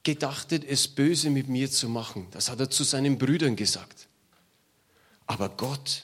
gedachtet 0.04 0.64
es 0.66 0.88
böse 0.88 1.30
mit 1.30 1.48
mir 1.48 1.72
zu 1.72 1.90
machen. 1.90 2.28
Das 2.32 2.50
hat 2.50 2.60
er 2.60 2.70
zu 2.70 2.84
seinen 2.84 3.18
Brüdern 3.18 3.56
gesagt. 3.56 4.08
Aber 5.26 5.50
Gott 5.50 6.04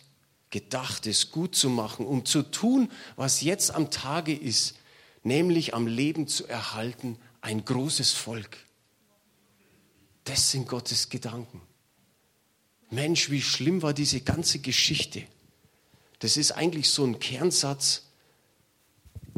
gedacht 0.50 1.06
es 1.06 1.32
gut 1.32 1.56
zu 1.56 1.70
machen, 1.70 2.06
um 2.06 2.26
zu 2.26 2.42
tun, 2.42 2.92
was 3.16 3.42
jetzt 3.42 3.72
am 3.72 3.92
Tage 3.92 4.36
ist, 4.36 4.76
nämlich 5.24 5.74
am 5.74 5.86
Leben 5.86 6.28
zu 6.28 6.48
erhalten, 6.48 7.18
ein 7.42 7.64
großes 7.64 8.14
Volk. 8.14 8.58
Das 10.24 10.52
sind 10.52 10.68
Gottes 10.68 11.10
Gedanken. 11.10 11.62
Mensch, 12.90 13.30
wie 13.30 13.42
schlimm 13.42 13.82
war 13.82 13.94
diese 13.94 14.22
ganze 14.22 14.60
Geschichte. 14.60 15.24
Das 16.20 16.38
ist 16.38 16.52
eigentlich 16.52 16.90
so 16.90 17.06
ein 17.06 17.20
Kernsatz 17.20 18.09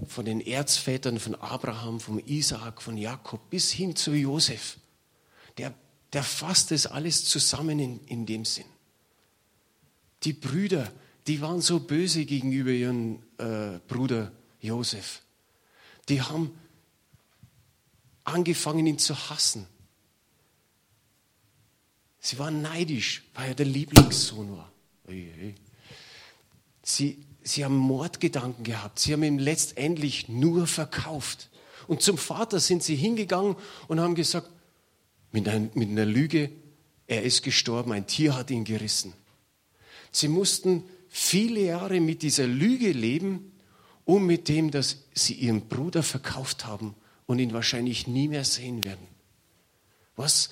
von 0.08 0.26
den 0.26 0.42
Erzvätern 0.42 1.20
von 1.20 1.36
Abraham, 1.36 2.00
von 2.00 2.20
Isaak, 2.20 2.82
von 2.82 2.98
Jakob 2.98 3.50
bis 3.50 3.72
hin 3.72 3.96
zu 3.96 4.14
Josef. 4.14 4.78
Der, 5.58 5.74
der 6.14 6.24
fasst 6.24 6.72
das 6.72 6.88
alles 6.88 7.26
zusammen 7.26 7.80
in, 7.80 8.00
in 8.06 8.26
dem 8.26 8.46
Sinn. 8.46 8.66
Die 10.24 10.34
Brüder, 10.34 10.92
die 11.28 11.42
waren 11.42 11.62
so 11.62 11.80
böse 11.80 12.26
gegenüber 12.26 12.72
ihrem 12.72 13.24
äh, 13.38 13.80
Bruder 13.88 14.32
Josef. 14.60 15.22
Die 16.10 16.22
haben 16.22 16.58
angefangen, 18.24 18.86
ihn 18.86 19.00
zu 19.00 19.16
hassen. 19.30 19.68
Sie 22.20 22.38
waren 22.38 22.62
neidisch, 22.62 23.24
weil 23.34 23.50
er 23.50 23.56
der 23.56 23.66
Lieblingssohn 23.66 24.56
war. 24.56 24.72
Sie, 26.84 27.26
sie 27.44 27.66
haben 27.66 27.76
Mordgedanken 27.76 28.64
gehabt. 28.64 29.00
Sie 29.00 29.14
haben 29.14 29.24
ihn 29.24 29.40
letztendlich 29.40 30.30
nur 30.30 30.68
verkauft. 30.68 31.50
Und 31.88 32.02
zum 32.02 32.18
Vater 32.18 32.60
sind 32.60 32.84
sie 32.84 32.96
hingegangen 32.96 33.56
und 33.88 34.00
haben 34.00 34.16
gesagt, 34.16 34.50
mit 35.32 35.48
einer, 35.48 35.70
mit 35.74 35.90
einer 35.90 36.06
Lüge, 36.06 36.52
er 37.08 37.24
ist 37.24 37.44
gestorben, 37.44 37.92
ein 37.92 38.08
Tier 38.08 38.36
hat 38.36 38.52
ihn 38.52 38.64
gerissen. 38.64 39.14
Sie 40.12 40.28
mussten 40.28 40.84
viele 41.10 41.62
Jahre 41.62 42.00
mit 42.00 42.22
dieser 42.22 42.48
Lüge 42.48 42.92
leben, 42.92 43.52
um 44.06 44.26
mit 44.26 44.48
dem, 44.48 44.72
dass 44.72 45.04
sie 45.14 45.34
ihren 45.34 45.68
Bruder 45.68 46.04
verkauft 46.04 46.66
haben 46.66 46.96
und 47.26 47.40
ihn 47.40 47.54
wahrscheinlich 47.54 48.08
nie 48.08 48.28
mehr 48.28 48.46
sehen 48.46 48.84
werden. 48.84 49.08
Was, 50.16 50.50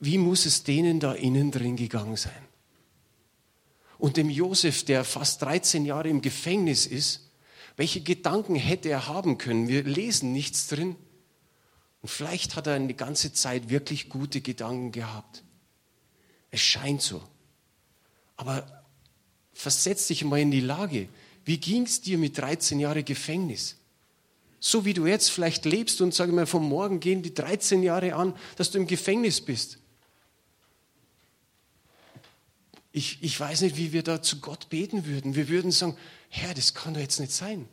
wie 0.00 0.18
muss 0.18 0.46
es 0.46 0.64
denen 0.64 1.00
da 1.00 1.12
innen 1.12 1.50
drin 1.50 1.76
gegangen 1.76 2.16
sein? 2.16 2.45
Und 3.98 4.16
dem 4.16 4.30
Josef, 4.30 4.84
der 4.84 5.04
fast 5.04 5.42
13 5.42 5.84
Jahre 5.84 6.08
im 6.08 6.20
Gefängnis 6.22 6.86
ist, 6.86 7.30
welche 7.76 8.00
Gedanken 8.00 8.54
hätte 8.54 8.88
er 8.88 9.06
haben 9.06 9.38
können? 9.38 9.68
Wir 9.68 9.82
lesen 9.82 10.32
nichts 10.32 10.68
drin. 10.68 10.96
Und 12.02 12.08
vielleicht 12.08 12.56
hat 12.56 12.66
er 12.66 12.74
eine 12.74 12.94
ganze 12.94 13.32
Zeit 13.32 13.68
wirklich 13.68 14.08
gute 14.08 14.40
Gedanken 14.40 14.92
gehabt. 14.92 15.42
Es 16.50 16.60
scheint 16.60 17.02
so. 17.02 17.22
Aber 18.36 18.84
versetz 19.52 20.06
dich 20.06 20.24
mal 20.24 20.40
in 20.40 20.50
die 20.50 20.60
Lage. 20.60 21.08
Wie 21.44 21.58
ging 21.58 21.82
es 21.82 22.00
dir 22.00 22.18
mit 22.18 22.38
13 22.38 22.80
Jahren 22.80 23.04
Gefängnis? 23.04 23.76
So 24.58 24.84
wie 24.84 24.94
du 24.94 25.06
jetzt 25.06 25.30
vielleicht 25.30 25.64
lebst 25.64 26.00
und 26.00 26.14
sage 26.14 26.32
mal, 26.32 26.46
vom 26.46 26.68
Morgen 26.68 27.00
gehen 27.00 27.22
die 27.22 27.34
13 27.34 27.82
Jahre 27.82 28.14
an, 28.14 28.34
dass 28.56 28.70
du 28.70 28.78
im 28.78 28.86
Gefängnis 28.86 29.40
bist. 29.40 29.78
Ich, 32.96 33.18
ich 33.20 33.38
weiß 33.38 33.60
nicht, 33.60 33.76
wie 33.76 33.92
wir 33.92 34.02
da 34.02 34.22
zu 34.22 34.40
Gott 34.40 34.70
beten 34.70 35.04
würden. 35.04 35.34
Wir 35.34 35.50
würden 35.50 35.70
sagen, 35.70 35.98
Herr, 36.30 36.54
das 36.54 36.72
kann 36.72 36.94
doch 36.94 37.00
jetzt 37.02 37.20
nicht 37.20 37.30
sein. 37.30 37.68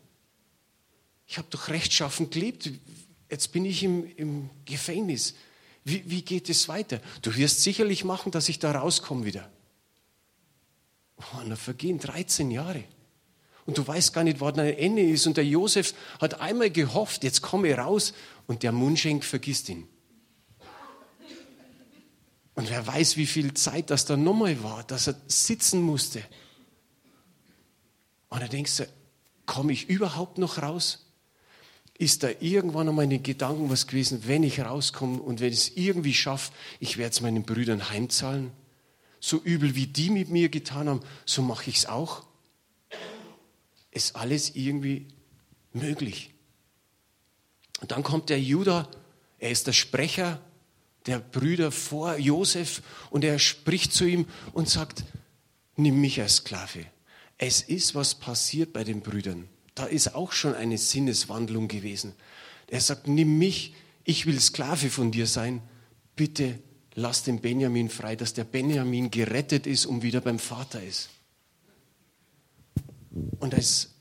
Ich 1.26 1.38
habe 1.38 1.48
doch 1.50 1.70
rechtschaffen 1.70 2.30
gelebt. 2.30 2.70
Jetzt 3.30 3.54
bin 3.54 3.64
ich 3.64 3.84
im, 3.84 4.06
im 4.18 4.50
Gefängnis. 4.66 5.36
Wie, 5.86 6.04
wie 6.08 6.24
geht 6.24 6.50
es 6.50 6.68
weiter? 6.68 7.00
Du 7.22 7.34
wirst 7.38 7.62
sicherlich 7.62 8.04
machen, 8.04 8.34
dass 8.34 8.50
ich 8.50 8.60
da 8.60 8.74
rauskomme 8.74 9.24
wieder. 9.24 9.50
Oh, 11.16 11.38
und 11.40 11.52
da 11.52 11.56
vergehen 11.56 12.00
13 12.00 12.52
Jahre. 12.52 12.84
Und 13.66 13.78
du 13.78 13.88
weißt 13.88 14.12
gar 14.12 14.26
nicht, 14.26 14.42
wann 14.42 14.60
ein 14.60 14.74
Ende 14.74 15.04
ist. 15.04 15.26
Und 15.26 15.38
der 15.38 15.46
Josef 15.46 15.94
hat 16.20 16.42
einmal 16.42 16.70
gehofft, 16.70 17.24
jetzt 17.24 17.42
komme 17.42 17.70
ich 17.70 17.78
raus. 17.78 18.14
Und 18.46 18.62
der 18.62 18.74
Mundschenk 18.74 19.24
vergisst 19.24 19.70
ihn. 19.70 19.88
Und 22.56 22.70
wer 22.70 22.86
weiß, 22.86 23.18
wie 23.18 23.26
viel 23.26 23.54
Zeit 23.54 23.90
das 23.90 24.06
da 24.06 24.16
nochmal 24.16 24.62
war, 24.64 24.84
dass 24.84 25.08
er 25.08 25.16
sitzen 25.28 25.82
musste. 25.82 26.24
Und 28.30 28.42
da 28.42 28.48
denkst 28.48 28.78
du, 28.78 28.88
komme 29.46 29.74
ich 29.74 29.90
überhaupt 29.90 30.38
noch 30.38 30.62
raus? 30.62 31.06
Ist 31.98 32.24
da 32.24 32.30
irgendwann 32.40 32.90
einmal 32.90 33.06
in 33.06 33.12
den 33.12 33.24
Gedanken 33.24 33.70
was 33.70 33.88
gewesen, 33.88 34.28
wenn 34.28 34.44
ich 34.44 34.60
rauskomme 34.60 35.20
und 35.22 35.40
wenn 35.40 35.54
ich 35.54 35.60
es 35.60 35.78
irgendwie 35.78 36.14
schaffe, 36.14 36.52
ich 36.80 36.98
werde 36.98 37.12
es 37.12 37.22
meinen 37.22 37.44
Brüdern 37.44 37.90
heimzahlen? 37.90 38.52
so 39.24 39.38
übel 39.42 39.74
wie 39.74 39.88
die 39.88 40.10
mit 40.10 40.28
mir 40.28 40.50
getan 40.50 40.90
haben, 40.90 41.00
so 41.26 41.42
mache 41.42 41.70
ich 41.70 41.78
es 41.78 41.86
auch. 41.86 42.24
Ist 43.90 44.18
alles 44.18 44.54
irgendwie 44.54 45.08
möglich. 45.72 46.34
Und 47.80 47.92
dann 47.92 48.04
kommt 48.04 48.30
der 48.30 48.42
Judah, 48.42 48.92
er 49.40 49.50
ist 49.50 49.66
der 49.66 49.72
Sprecher 49.72 50.42
der 51.06 51.20
Brüder 51.20 51.72
vor 51.72 52.18
Josef 52.18 52.82
und 53.10 53.24
er 53.24 53.40
spricht 53.40 53.94
zu 53.94 54.06
ihm 54.06 54.26
und 54.54 54.70
sagt, 54.70 55.04
nimm 55.76 56.00
mich 56.02 56.22
als 56.22 56.38
Sklave. 56.38 56.86
Es 57.38 57.62
ist 57.62 57.96
was 57.96 58.16
passiert 58.16 58.74
bei 58.74 58.84
den 58.84 59.02
Brüdern. 59.02 59.50
Da 59.76 59.86
ist 59.86 60.16
auch 60.16 60.32
schon 60.32 60.54
eine 60.56 60.78
Sinneswandlung 60.78 61.68
gewesen. 61.68 62.14
Er 62.68 62.82
sagt, 62.82 63.08
nimm 63.08 63.38
mich, 63.38 63.74
ich 64.04 64.26
will 64.26 64.40
Sklave 64.40 64.90
von 64.90 65.12
dir 65.12 65.28
sein. 65.28 65.62
Bitte 66.16 66.60
lass 66.96 67.24
den 67.24 67.42
Benjamin 67.42 67.90
frei, 67.90 68.16
dass 68.16 68.34
der 68.34 68.44
Benjamin 68.44 69.10
gerettet 69.12 69.68
ist 69.68 69.86
und 69.86 70.04
wieder 70.04 70.22
beim 70.22 70.40
Vater 70.40 70.82
ist. 70.82 71.10
Und 73.40 73.54
als 73.54 73.93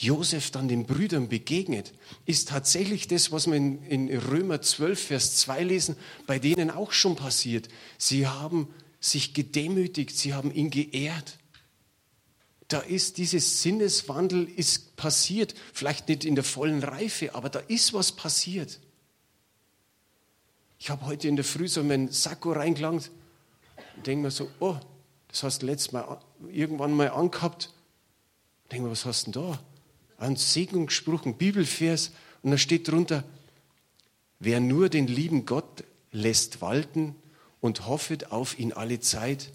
Josef 0.00 0.50
dann 0.50 0.66
den 0.66 0.86
Brüdern 0.86 1.28
begegnet, 1.28 1.92
ist 2.24 2.48
tatsächlich 2.48 3.06
das, 3.06 3.32
was 3.32 3.46
wir 3.46 3.56
in, 3.56 4.16
Römer 4.16 4.62
12, 4.62 5.08
Vers 5.08 5.36
2 5.36 5.62
lesen, 5.62 5.96
bei 6.26 6.38
denen 6.38 6.70
auch 6.70 6.92
schon 6.92 7.16
passiert. 7.16 7.68
Sie 7.98 8.26
haben 8.26 8.68
sich 8.98 9.34
gedemütigt, 9.34 10.16
sie 10.16 10.32
haben 10.32 10.54
ihn 10.54 10.70
geehrt. 10.70 11.36
Da 12.68 12.80
ist 12.80 13.18
dieses 13.18 13.60
Sinneswandel 13.60 14.48
ist 14.48 14.96
passiert, 14.96 15.54
vielleicht 15.74 16.08
nicht 16.08 16.24
in 16.24 16.34
der 16.34 16.44
vollen 16.44 16.82
Reife, 16.82 17.34
aber 17.34 17.50
da 17.50 17.58
ist 17.58 17.92
was 17.92 18.12
passiert. 18.12 18.80
Ich 20.78 20.88
habe 20.88 21.04
heute 21.04 21.28
in 21.28 21.36
der 21.36 21.44
Früh 21.44 21.68
so 21.68 21.84
meinen 21.84 22.10
Sakko 22.10 22.52
reingelangt 22.52 23.10
Und 23.96 24.06
denke 24.06 24.22
mir 24.22 24.30
so, 24.30 24.48
oh, 24.60 24.78
das 25.28 25.42
hast 25.42 25.60
du 25.60 25.66
letztes 25.66 25.92
Mal 25.92 26.22
irgendwann 26.50 26.94
mal 26.94 27.10
angehabt. 27.10 27.70
Denke 28.72 28.86
mir, 28.86 28.92
was 28.92 29.04
hast 29.04 29.26
du 29.26 29.32
denn 29.32 29.42
da? 29.42 29.60
Ein 30.20 30.36
Segnungsspruch, 30.36 31.26
ein 31.26 31.36
Bibelvers. 31.36 32.12
Und 32.42 32.52
da 32.52 32.58
steht 32.58 32.88
drunter, 32.88 33.24
wer 34.38 34.60
nur 34.60 34.88
den 34.88 35.06
lieben 35.06 35.46
Gott 35.46 35.84
lässt 36.12 36.60
walten 36.60 37.16
und 37.60 37.86
hoffet 37.86 38.30
auf 38.30 38.58
ihn 38.58 38.72
alle 38.72 39.00
Zeit, 39.00 39.50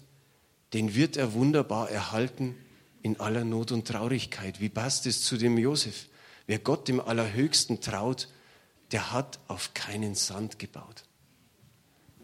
den 0.72 0.94
wird 0.94 1.16
er 1.16 1.32
wunderbar 1.32 1.90
erhalten 1.90 2.54
in 3.02 3.20
aller 3.20 3.44
Not 3.44 3.72
und 3.72 3.86
Traurigkeit. 3.86 4.60
Wie 4.60 4.68
passt 4.68 5.06
es 5.06 5.22
zu 5.22 5.36
dem 5.36 5.58
Josef? 5.58 6.06
Wer 6.46 6.58
Gott 6.58 6.88
dem 6.88 7.00
Allerhöchsten 7.00 7.80
traut, 7.80 8.28
der 8.92 9.12
hat 9.12 9.38
auf 9.48 9.74
keinen 9.74 10.14
Sand 10.14 10.58
gebaut. 10.58 11.04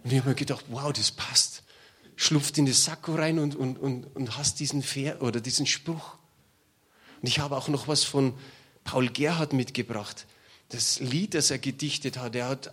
Und 0.02 0.12
ich 0.12 0.18
habe 0.18 0.30
mir 0.30 0.34
gedacht, 0.34 0.64
wow, 0.68 0.92
das 0.92 1.10
passt. 1.10 1.62
Schlupft 2.16 2.58
in 2.58 2.66
das 2.66 2.84
Sakko 2.84 3.14
rein 3.14 3.38
und, 3.38 3.54
und, 3.54 3.78
und, 3.78 4.04
und 4.14 4.36
hast 4.36 4.60
diesen 4.60 4.82
Fair 4.82 5.22
oder 5.22 5.40
diesen 5.40 5.66
Spruch. 5.66 6.18
Und 7.22 7.28
ich 7.28 7.38
habe 7.38 7.56
auch 7.56 7.68
noch 7.68 7.88
was 7.88 8.04
von 8.04 8.34
Paul 8.84 9.08
Gerhard 9.08 9.52
mitgebracht. 9.52 10.26
Das 10.68 11.00
Lied, 11.00 11.34
das 11.34 11.50
er 11.50 11.58
gedichtet 11.58 12.18
hat, 12.18 12.34
er 12.34 12.48
hat 12.48 12.72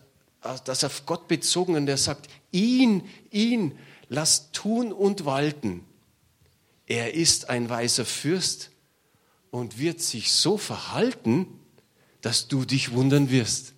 das 0.66 0.84
auf 0.84 1.06
Gott 1.06 1.28
bezogen 1.28 1.76
und 1.76 1.88
er 1.88 1.98
sagt, 1.98 2.30
ihn, 2.52 3.04
ihn, 3.30 3.78
lass 4.08 4.52
tun 4.52 4.92
und 4.92 5.26
walten. 5.26 5.86
Er 6.88 7.14
ist 7.14 7.50
ein 7.50 7.70
weiser 7.70 8.06
Fürst 8.06 8.72
und 9.52 9.78
wird 9.78 10.02
sich 10.02 10.32
so 10.32 10.58
verhalten, 10.58 11.46
dass 12.22 12.48
du 12.48 12.66
dich 12.66 12.94
wundern 12.94 13.30
wirst. 13.30 13.74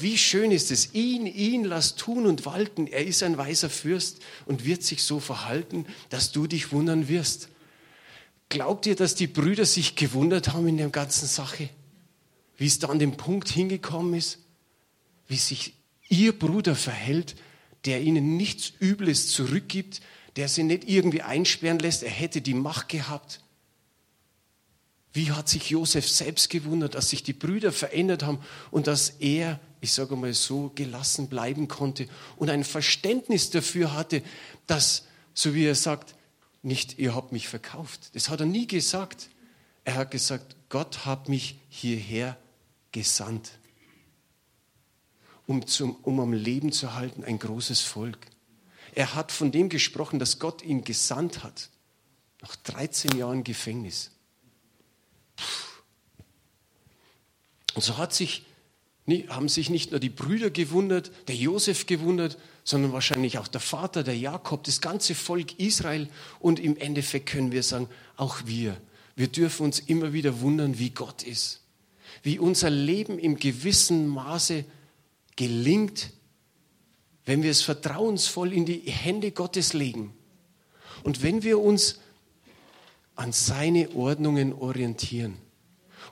Wie 0.00 0.18
schön 0.18 0.50
ist 0.50 0.72
es, 0.72 0.92
ihn, 0.92 1.24
ihn 1.26 1.64
lass 1.64 1.94
tun 1.94 2.26
und 2.26 2.44
walten. 2.44 2.88
Er 2.88 3.06
ist 3.06 3.22
ein 3.22 3.38
weiser 3.38 3.70
Fürst 3.70 4.18
und 4.44 4.64
wird 4.64 4.82
sich 4.82 5.04
so 5.04 5.20
verhalten, 5.20 5.86
dass 6.08 6.32
du 6.32 6.48
dich 6.48 6.72
wundern 6.72 7.08
wirst. 7.08 7.48
Glaubt 8.54 8.86
ihr, 8.86 8.94
dass 8.94 9.16
die 9.16 9.26
Brüder 9.26 9.64
sich 9.64 9.96
gewundert 9.96 10.52
haben 10.52 10.68
in 10.68 10.76
der 10.76 10.88
ganzen 10.88 11.26
Sache? 11.26 11.70
Wie 12.56 12.66
es 12.66 12.78
da 12.78 12.86
an 12.86 13.00
den 13.00 13.16
Punkt 13.16 13.48
hingekommen 13.48 14.14
ist? 14.14 14.38
Wie 15.26 15.34
sich 15.34 15.74
ihr 16.08 16.38
Bruder 16.38 16.76
verhält, 16.76 17.34
der 17.84 18.00
ihnen 18.00 18.36
nichts 18.36 18.72
Übles 18.78 19.26
zurückgibt, 19.30 20.02
der 20.36 20.46
sie 20.48 20.62
nicht 20.62 20.88
irgendwie 20.88 21.22
einsperren 21.22 21.80
lässt, 21.80 22.04
er 22.04 22.12
hätte 22.12 22.42
die 22.42 22.54
Macht 22.54 22.90
gehabt. 22.90 23.42
Wie 25.12 25.32
hat 25.32 25.48
sich 25.48 25.70
Josef 25.70 26.08
selbst 26.08 26.48
gewundert, 26.48 26.94
dass 26.94 27.10
sich 27.10 27.24
die 27.24 27.32
Brüder 27.32 27.72
verändert 27.72 28.22
haben 28.22 28.38
und 28.70 28.86
dass 28.86 29.08
er, 29.18 29.58
ich 29.80 29.90
sage 29.90 30.14
mal 30.14 30.32
so, 30.32 30.70
gelassen 30.76 31.28
bleiben 31.28 31.66
konnte 31.66 32.06
und 32.36 32.50
ein 32.50 32.62
Verständnis 32.62 33.50
dafür 33.50 33.94
hatte, 33.94 34.22
dass, 34.68 35.06
so 35.34 35.56
wie 35.56 35.64
er 35.64 35.74
sagt, 35.74 36.14
nicht 36.64 36.98
ihr 36.98 37.14
habt 37.14 37.32
mich 37.32 37.48
verkauft. 37.48 38.14
Das 38.14 38.28
hat 38.28 38.40
er 38.40 38.46
nie 38.46 38.66
gesagt. 38.66 39.28
Er 39.84 39.96
hat 39.96 40.10
gesagt, 40.10 40.56
Gott 40.68 41.04
hat 41.04 41.28
mich 41.28 41.56
hierher 41.68 42.38
gesandt, 42.92 43.58
um, 45.46 45.66
zum, 45.66 45.96
um 45.96 46.20
am 46.20 46.32
Leben 46.32 46.72
zu 46.72 46.94
halten 46.94 47.22
ein 47.22 47.38
großes 47.38 47.80
Volk. 47.80 48.18
Er 48.94 49.14
hat 49.14 49.32
von 49.32 49.52
dem 49.52 49.68
gesprochen, 49.68 50.18
dass 50.18 50.38
Gott 50.38 50.62
ihn 50.62 50.84
gesandt 50.84 51.42
hat, 51.42 51.68
nach 52.40 52.56
13 52.56 53.16
Jahren 53.16 53.44
Gefängnis. 53.44 54.10
Und 57.74 57.82
so 57.82 57.98
hat 57.98 58.14
sich, 58.14 58.46
haben 59.28 59.48
sich 59.48 59.68
nicht 59.68 59.90
nur 59.90 60.00
die 60.00 60.10
Brüder 60.10 60.50
gewundert, 60.50 61.10
der 61.28 61.34
Josef 61.34 61.86
gewundert, 61.86 62.38
sondern 62.64 62.92
wahrscheinlich 62.92 63.38
auch 63.38 63.46
der 63.46 63.60
Vater, 63.60 64.02
der 64.02 64.16
Jakob, 64.16 64.64
das 64.64 64.80
ganze 64.80 65.14
Volk 65.14 65.58
Israel. 65.60 66.08
Und 66.40 66.58
im 66.58 66.76
Endeffekt 66.76 67.26
können 67.26 67.52
wir 67.52 67.62
sagen, 67.62 67.88
auch 68.16 68.38
wir. 68.46 68.76
Wir 69.14 69.28
dürfen 69.28 69.64
uns 69.64 69.78
immer 69.78 70.12
wieder 70.12 70.40
wundern, 70.40 70.78
wie 70.78 70.90
Gott 70.90 71.22
ist. 71.22 71.60
Wie 72.22 72.38
unser 72.38 72.70
Leben 72.70 73.18
im 73.18 73.36
gewissen 73.38 74.08
Maße 74.08 74.64
gelingt, 75.36 76.10
wenn 77.26 77.42
wir 77.42 77.50
es 77.50 77.62
vertrauensvoll 77.62 78.52
in 78.52 78.64
die 78.64 78.80
Hände 78.80 79.30
Gottes 79.30 79.74
legen. 79.74 80.14
Und 81.02 81.22
wenn 81.22 81.42
wir 81.42 81.60
uns 81.60 82.00
an 83.14 83.32
seine 83.32 83.90
Ordnungen 83.94 84.52
orientieren. 84.54 85.36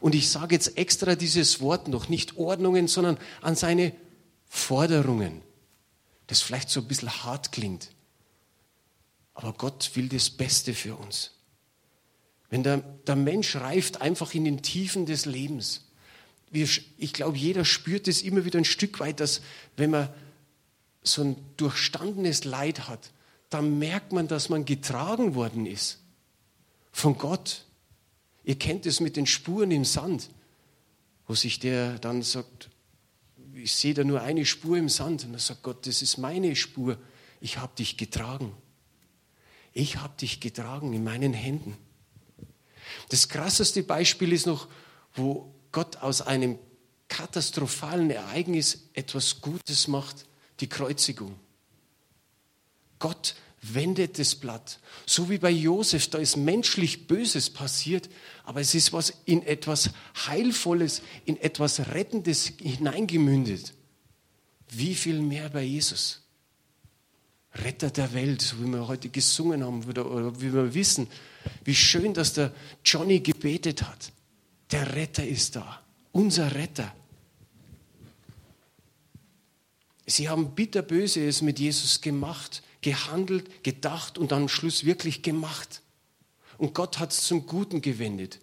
Und 0.00 0.14
ich 0.14 0.28
sage 0.28 0.54
jetzt 0.54 0.76
extra 0.76 1.14
dieses 1.14 1.60
Wort 1.60 1.88
noch, 1.88 2.08
nicht 2.08 2.36
Ordnungen, 2.36 2.88
sondern 2.88 3.18
an 3.40 3.56
seine 3.56 3.92
Forderungen. 4.48 5.42
Das 6.32 6.40
vielleicht 6.40 6.70
so 6.70 6.80
ein 6.80 6.88
bisschen 6.88 7.24
hart 7.24 7.52
klingt. 7.52 7.90
Aber 9.34 9.52
Gott 9.52 9.90
will 9.96 10.08
das 10.08 10.30
Beste 10.30 10.72
für 10.72 10.96
uns. 10.96 11.32
Wenn 12.48 12.62
der, 12.62 12.78
der 12.78 13.16
Mensch 13.16 13.54
reift 13.56 14.00
einfach 14.00 14.32
in 14.32 14.46
den 14.46 14.62
Tiefen 14.62 15.04
des 15.04 15.26
Lebens. 15.26 15.84
Wir, 16.50 16.66
ich 16.96 17.12
glaube, 17.12 17.36
jeder 17.36 17.66
spürt 17.66 18.08
es 18.08 18.22
immer 18.22 18.46
wieder 18.46 18.58
ein 18.58 18.64
Stück 18.64 18.98
weit, 18.98 19.20
dass 19.20 19.42
wenn 19.76 19.90
man 19.90 20.08
so 21.02 21.20
ein 21.22 21.36
durchstandenes 21.58 22.44
Leid 22.44 22.88
hat, 22.88 23.10
dann 23.50 23.78
merkt 23.78 24.14
man, 24.14 24.26
dass 24.26 24.48
man 24.48 24.64
getragen 24.64 25.34
worden 25.34 25.66
ist 25.66 25.98
von 26.92 27.18
Gott. 27.18 27.66
Ihr 28.42 28.58
kennt 28.58 28.86
es 28.86 29.00
mit 29.00 29.18
den 29.18 29.26
Spuren 29.26 29.70
im 29.70 29.84
Sand, 29.84 30.30
wo 31.26 31.34
sich 31.34 31.58
der 31.58 31.98
dann 31.98 32.22
sagt, 32.22 32.70
ich 33.54 33.74
sehe 33.74 33.94
da 33.94 34.04
nur 34.04 34.22
eine 34.22 34.46
Spur 34.46 34.76
im 34.76 34.88
Sand. 34.88 35.24
Und 35.24 35.34
er 35.34 35.40
sagt 35.40 35.62
Gott, 35.62 35.86
das 35.86 36.02
ist 36.02 36.18
meine 36.18 36.54
Spur. 36.56 36.98
Ich 37.40 37.58
habe 37.58 37.74
dich 37.76 37.96
getragen. 37.96 38.54
Ich 39.72 39.96
habe 39.96 40.14
dich 40.18 40.40
getragen 40.40 40.92
in 40.92 41.04
meinen 41.04 41.32
Händen. 41.32 41.76
Das 43.08 43.28
krasseste 43.28 43.82
Beispiel 43.82 44.32
ist 44.32 44.46
noch, 44.46 44.68
wo 45.14 45.54
Gott 45.70 45.96
aus 45.98 46.22
einem 46.22 46.58
katastrophalen 47.08 48.10
Ereignis 48.10 48.88
etwas 48.94 49.40
Gutes 49.40 49.88
macht, 49.88 50.26
die 50.60 50.68
Kreuzigung. 50.68 51.38
Gott 52.98 53.34
wendet 53.62 54.18
das 54.18 54.34
Blatt. 54.34 54.80
So 55.06 55.30
wie 55.30 55.38
bei 55.38 55.50
Josef, 55.50 56.08
da 56.08 56.18
ist 56.18 56.36
menschlich 56.36 57.06
Böses 57.06 57.48
passiert, 57.48 58.10
aber 58.44 58.60
es 58.60 58.74
ist 58.74 58.92
was 58.92 59.14
in 59.24 59.42
etwas 59.42 59.90
Heilvolles, 60.26 61.02
in 61.24 61.36
etwas 61.40 61.78
Rettendes 61.92 62.52
hineingemündet. 62.58 63.72
Wie 64.68 64.94
viel 64.94 65.20
mehr 65.20 65.48
bei 65.48 65.62
Jesus? 65.62 66.20
Retter 67.54 67.90
der 67.90 68.12
Welt, 68.14 68.40
so 68.42 68.58
wie 68.60 68.66
wir 68.66 68.88
heute 68.88 69.10
gesungen 69.10 69.62
haben 69.62 69.84
oder 69.84 70.40
wie 70.40 70.52
wir 70.52 70.74
wissen, 70.74 71.06
wie 71.64 71.74
schön, 71.74 72.14
dass 72.14 72.32
der 72.32 72.52
Johnny 72.84 73.20
gebetet 73.20 73.82
hat. 73.82 74.12
Der 74.70 74.94
Retter 74.94 75.26
ist 75.26 75.54
da, 75.54 75.82
unser 76.12 76.54
Retter. 76.54 76.94
Sie 80.06 80.28
haben 80.28 80.54
bitterböse 80.54 81.30
mit 81.44 81.58
Jesus 81.60 82.00
gemacht 82.00 82.62
gehandelt, 82.82 83.64
gedacht 83.64 84.18
und 84.18 84.32
am 84.32 84.48
Schluss 84.48 84.84
wirklich 84.84 85.22
gemacht. 85.22 85.82
Und 86.58 86.74
Gott 86.74 86.98
hat 86.98 87.12
es 87.12 87.24
zum 87.24 87.46
Guten 87.46 87.80
gewendet. 87.80 88.40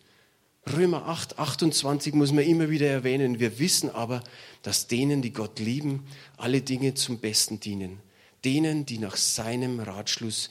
Römer 0.67 1.07
8, 1.07 1.39
28 1.39 2.13
muss 2.13 2.31
man 2.31 2.43
immer 2.43 2.69
wieder 2.69 2.87
erwähnen. 2.87 3.39
Wir 3.39 3.59
wissen 3.59 3.89
aber, 3.89 4.23
dass 4.61 4.87
denen, 4.87 5.21
die 5.21 5.33
Gott 5.33 5.59
lieben, 5.59 6.05
alle 6.37 6.61
Dinge 6.61 6.93
zum 6.95 7.19
Besten 7.19 7.59
dienen. 7.59 7.99
Denen, 8.43 8.85
die 8.85 8.97
nach 8.97 9.17
seinem 9.17 9.79
Ratschluss 9.79 10.49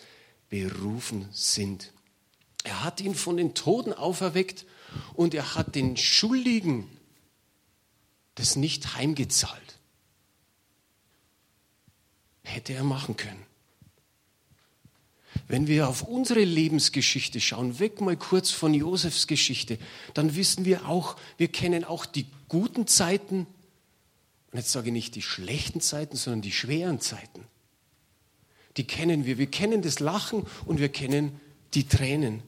berufen 0.49 1.29
sind. 1.33 1.93
Er 2.65 2.85
hat 2.85 3.01
ihn 3.01 3.15
von 3.15 3.37
den 3.37 3.55
Toten 3.55 3.93
auferweckt 3.93 4.67
und 5.15 5.35
er 5.35 5.55
hat 5.55 5.75
den 5.75 5.97
Schuldigen 5.97 6.89
das 8.35 8.57
nicht 8.57 8.95
heimgezahlt. 8.95 9.79
Hätte 12.43 12.73
er 12.73 12.85
machen 12.85 13.17
können. 13.17 13.48
Wenn 15.49 15.67
wir 15.67 15.89
auf 15.89 16.03
unsere 16.03 16.45
Lebensgeschichte 16.45 17.41
schauen, 17.41 17.79
weg 17.79 18.03
mal 18.03 18.19
kurz 18.19 18.51
von 18.51 18.75
Josefs 18.75 19.27
Geschichte, 19.27 19.79
dann 20.13 20.37
wissen 20.37 20.67
wir 20.67 20.87
auch, 20.87 21.17
wir 21.39 21.49
kennen 21.49 21.85
auch 21.85 22.05
die 22.05 22.27
guten 22.49 22.87
Zeiten, 22.87 23.47
und 24.53 24.59
jetzt 24.59 24.73
sage 24.73 24.89
ich 24.89 24.93
nicht 24.93 25.15
die 25.15 25.23
schlechten 25.23 25.81
Zeiten, 25.81 26.17
sondern 26.17 26.43
die 26.43 26.53
schweren 26.53 27.01
Zeiten. 27.01 27.45
Die 28.77 28.85
kennen 28.85 29.25
wir. 29.25 29.39
Wir 29.39 29.47
kennen 29.47 29.83
das 29.83 30.01
Lachen 30.01 30.47
und 30.67 30.81
wir 30.81 30.91
kennen 30.91 31.41
die 31.75 31.89
Tränen. 31.89 32.43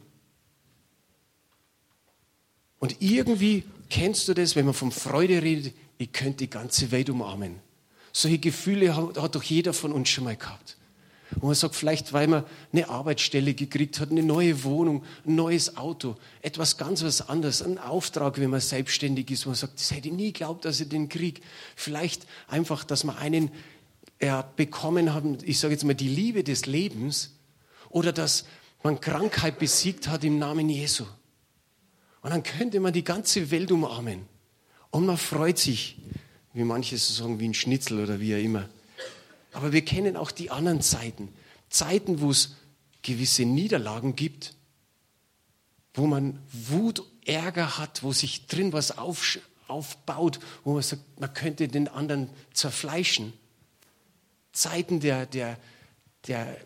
Und 2.79 2.97
irgendwie 3.01 3.65
kennst 3.89 4.29
du 4.29 4.35
das, 4.35 4.57
wenn 4.57 4.65
man 4.65 4.75
von 4.75 4.93
Freude 4.93 5.43
redet, 5.43 5.75
ich 5.99 6.13
könnte 6.13 6.39
die 6.39 6.51
ganze 6.51 6.91
Welt 6.91 7.11
umarmen. 7.11 7.57
Solche 8.13 8.39
Gefühle 8.39 8.97
hat 8.97 9.35
doch 9.35 9.43
jeder 9.43 9.73
von 9.73 9.93
uns 9.93 10.09
schon 10.09 10.25
mal 10.25 10.37
gehabt. 10.37 10.77
Wo 11.37 11.47
man 11.47 11.55
sagt, 11.55 11.77
vielleicht 11.77 12.13
weil 12.13 12.27
man 12.27 12.45
eine 12.73 12.89
Arbeitsstelle 12.89 13.55
gekriegt 13.55 14.01
hat, 14.01 14.11
eine 14.11 14.23
neue 14.23 14.65
Wohnung, 14.65 15.05
ein 15.27 15.37
neues 15.37 15.77
Auto, 15.77 16.17
etwas 16.43 16.77
ganz 16.77 17.05
was 17.05 17.29
anderes, 17.29 17.63
einen 17.63 17.79
Auftrag, 17.79 18.41
wenn 18.41 18.51
man 18.51 18.61
selbstständig 18.61 19.31
ist, 19.31 19.47
wo 19.47 19.51
man 19.51 19.57
sagt, 19.57 19.79
das 19.79 19.93
hätte 19.93 20.09
ich 20.09 20.15
nie 20.15 20.33
geglaubt, 20.33 20.65
dass 20.65 20.81
ich 20.81 20.89
den 20.89 21.09
kriege. 21.09 21.41
Vielleicht 21.77 22.27
einfach, 22.49 22.85
dass 22.85 23.05
man 23.05 23.17
einen 23.17 23.51
er 24.21 24.43
bekommen 24.55 25.15
haben, 25.15 25.39
ich 25.43 25.59
sage 25.59 25.73
jetzt 25.73 25.85
mal, 25.85 25.95
die 25.95 26.09
Liebe 26.09 26.45
des 26.45 26.67
Lebens 26.67 27.33
oder 27.89 28.13
dass 28.13 28.45
man 28.83 29.01
Krankheit 29.01 29.59
besiegt 29.59 30.09
hat 30.09 30.25
im 30.25 30.39
Namen 30.39 30.69
Jesu. 30.69 31.05
Und 32.23 32.31
dann 32.31 32.43
könnte 32.43 32.81
man 32.81 32.93
die 32.93 33.03
ganze 33.03 33.51
Welt 33.51 33.73
umarmen. 33.73 34.27
Und 34.91 35.07
man 35.07 35.17
freut 35.17 35.59
sich, 35.59 35.97
wie 36.53 36.65
manche 36.65 36.99
so 36.99 37.15
sagen, 37.15 37.41
wie 37.41 37.49
ein 37.49 37.55
Schnitzel 37.55 38.03
oder 38.03 38.21
wie 38.21 38.35
auch 38.35 38.39
immer. 38.39 38.69
Aber 39.53 39.73
wir 39.73 39.85
kennen 39.85 40.17
auch 40.17 40.31
die 40.31 40.51
anderen 40.51 40.81
Zeiten. 40.81 41.29
Zeiten, 41.69 42.21
wo 42.21 42.31
es 42.31 42.57
gewisse 43.03 43.45
Niederlagen 43.45 44.17
gibt, 44.17 44.55
wo 45.95 46.07
man 46.07 46.39
Wut, 46.53 47.03
Ärger 47.25 47.79
hat, 47.79 48.03
wo 48.03 48.13
sich 48.13 48.47
drin 48.47 48.73
was 48.73 48.97
auf, 48.99 49.39
aufbaut, 49.69 50.41
wo 50.65 50.75
man 50.75 50.83
sagt, 50.83 51.03
man 51.21 51.33
könnte 51.33 51.69
den 51.69 51.89
anderen 51.89 52.31
zerfleischen. 52.53 53.33
Zeiten 54.53 55.01
der, 55.01 55.27
der, 55.27 55.59
der 56.27 56.57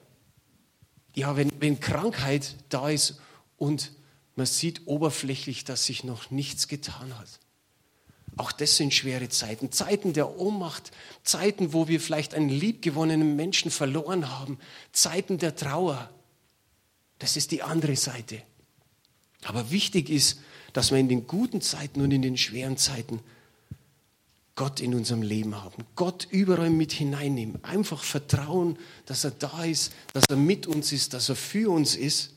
ja, 1.14 1.36
wenn, 1.36 1.50
wenn 1.60 1.80
Krankheit 1.80 2.56
da 2.68 2.88
ist 2.90 3.20
und 3.56 3.92
man 4.36 4.46
sieht 4.46 4.86
oberflächlich, 4.86 5.64
dass 5.64 5.84
sich 5.84 6.02
noch 6.02 6.30
nichts 6.30 6.66
getan 6.66 7.16
hat. 7.18 7.40
Auch 8.36 8.52
das 8.52 8.76
sind 8.76 8.92
schwere 8.92 9.28
Zeiten. 9.28 9.70
Zeiten 9.70 10.12
der 10.12 10.38
Ohnmacht, 10.38 10.90
Zeiten, 11.22 11.72
wo 11.72 11.86
wir 11.88 12.00
vielleicht 12.00 12.34
einen 12.34 12.48
liebgewonnenen 12.48 13.36
Menschen 13.36 13.70
verloren 13.70 14.30
haben, 14.30 14.58
Zeiten 14.92 15.38
der 15.38 15.54
Trauer. 15.54 16.10
Das 17.18 17.36
ist 17.36 17.52
die 17.52 17.62
andere 17.62 17.96
Seite. 17.96 18.42
Aber 19.44 19.70
wichtig 19.70 20.10
ist, 20.10 20.40
dass 20.72 20.90
wir 20.90 20.98
in 20.98 21.08
den 21.08 21.26
guten 21.26 21.60
Zeiten 21.60 22.00
und 22.00 22.10
in 22.10 22.22
den 22.22 22.36
schweren 22.36 22.76
Zeiten 22.76 23.20
Gott 24.56 24.80
in 24.80 24.94
unserem 24.94 25.22
Leben 25.22 25.60
haben. 25.62 25.84
Gott 25.96 26.28
überall 26.30 26.70
mit 26.70 26.92
hineinnehmen. 26.92 27.62
Einfach 27.64 28.02
vertrauen, 28.02 28.78
dass 29.06 29.24
er 29.24 29.32
da 29.32 29.64
ist, 29.64 29.92
dass 30.12 30.24
er 30.28 30.36
mit 30.36 30.66
uns 30.66 30.92
ist, 30.92 31.12
dass 31.12 31.28
er 31.28 31.36
für 31.36 31.70
uns 31.70 31.96
ist. 31.96 32.34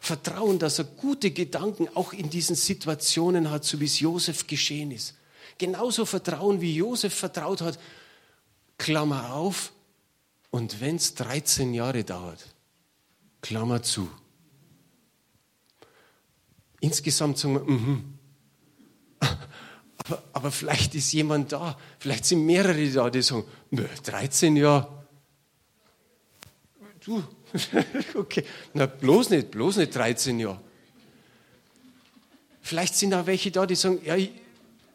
Vertrauen, 0.00 0.58
dass 0.58 0.78
er 0.78 0.84
gute 0.84 1.30
Gedanken 1.30 1.88
auch 1.94 2.12
in 2.12 2.28
diesen 2.28 2.56
Situationen 2.56 3.50
hat, 3.50 3.64
so 3.64 3.80
wie 3.80 3.86
es 3.86 4.00
Josef 4.00 4.46
geschehen 4.46 4.90
ist. 4.90 5.14
Genauso 5.58 6.04
vertrauen, 6.04 6.60
wie 6.60 6.74
Josef 6.74 7.14
vertraut 7.14 7.60
hat. 7.60 7.78
Klammer 8.78 9.34
auf. 9.34 9.72
Und 10.50 10.80
wenn 10.80 10.96
es 10.96 11.14
13 11.14 11.74
Jahre 11.74 12.04
dauert, 12.04 12.44
Klammer 13.40 13.82
zu. 13.82 14.08
Insgesamt 16.80 17.38
sagen 17.38 17.54
wir, 17.54 17.64
mhm. 17.64 18.18
Aber, 20.06 20.22
aber, 20.34 20.50
vielleicht 20.50 20.94
ist 20.94 21.12
jemand 21.12 21.50
da, 21.52 21.78
vielleicht 21.98 22.26
sind 22.26 22.44
mehrere 22.44 22.90
da, 22.90 23.08
die 23.08 23.22
sagen, 23.22 23.44
nö, 23.70 23.86
13 24.02 24.54
Jahre. 24.56 25.06
Du, 27.00 27.22
okay, 28.14 28.44
na 28.74 28.84
bloß 28.84 29.30
nicht, 29.30 29.50
bloß 29.50 29.78
nicht 29.78 29.94
13 29.94 30.40
Jahre. 30.40 30.60
Vielleicht 32.60 32.96
sind 32.96 33.10
da 33.10 33.26
welche 33.26 33.50
da, 33.50 33.64
die 33.64 33.76
sagen, 33.76 33.98
ja, 34.04 34.16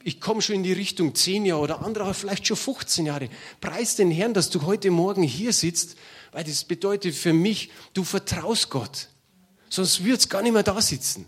ich, 0.03 0.21
komme 0.21 0.41
schon 0.41 0.55
in 0.55 0.63
die 0.63 0.73
Richtung 0.73 1.13
10 1.13 1.45
Jahre 1.45 1.61
oder 1.61 1.81
andere 1.85 2.13
vielleicht 2.13 2.47
schon 2.47 2.57
15 2.57 3.05
Jahre. 3.05 3.29
Preis 3.59 3.95
den 3.95 4.11
Herrn, 4.11 4.33
dass 4.33 4.49
du 4.49 4.61
heute 4.63 4.91
Morgen 4.91 5.23
hier 5.23 5.53
sitzt, 5.53 5.97
weil 6.31 6.43
das 6.43 6.63
bedeutet 6.63 7.15
für 7.15 7.33
mich, 7.33 7.69
du 7.93 8.03
vertraust 8.03 8.69
Gott. 8.69 9.09
Sonst 9.69 10.03
würdest 10.03 10.29
gar 10.29 10.41
nicht 10.41 10.53
mehr 10.53 10.63
da 10.63 10.81
sitzen. 10.81 11.25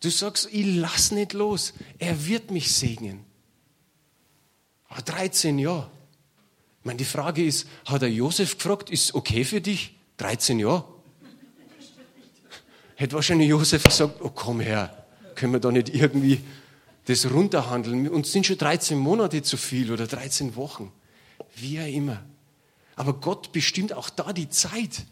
Du 0.00 0.10
sagst, 0.10 0.48
ich 0.52 0.66
lass 0.76 1.12
nicht 1.12 1.32
los. 1.32 1.74
Er 1.98 2.26
wird 2.26 2.50
mich 2.50 2.74
segnen. 2.74 3.24
Aber 4.88 5.02
13 5.02 5.58
Jahre. 5.58 5.90
Ich 6.80 6.86
meine, 6.86 6.98
die 6.98 7.04
Frage 7.04 7.44
ist, 7.44 7.68
hat 7.84 8.02
er 8.02 8.08
Josef 8.08 8.56
gefragt, 8.56 8.90
ist 8.90 9.14
okay 9.14 9.44
für 9.44 9.60
dich? 9.60 9.96
13 10.16 10.58
Jahre? 10.58 10.84
Hätte 12.96 13.14
wahrscheinlich 13.14 13.48
Josef 13.48 13.84
gesagt, 13.84 14.20
oh 14.20 14.30
komm 14.30 14.60
her, 14.60 15.06
können 15.34 15.52
wir 15.52 15.60
da 15.60 15.70
nicht 15.70 15.94
irgendwie 15.94 16.40
das 17.06 17.30
runterhandeln? 17.30 18.08
Uns 18.08 18.32
sind 18.32 18.46
schon 18.46 18.58
13 18.58 18.98
Monate 18.98 19.42
zu 19.42 19.56
viel 19.56 19.92
oder 19.92 20.06
13 20.06 20.56
Wochen. 20.56 20.92
Wie 21.56 21.80
auch 21.80 21.86
immer. 21.86 22.22
Aber 22.96 23.14
Gott 23.14 23.52
bestimmt 23.52 23.92
auch 23.92 24.10
da 24.10 24.32
die 24.32 24.48
Zeit. 24.48 25.04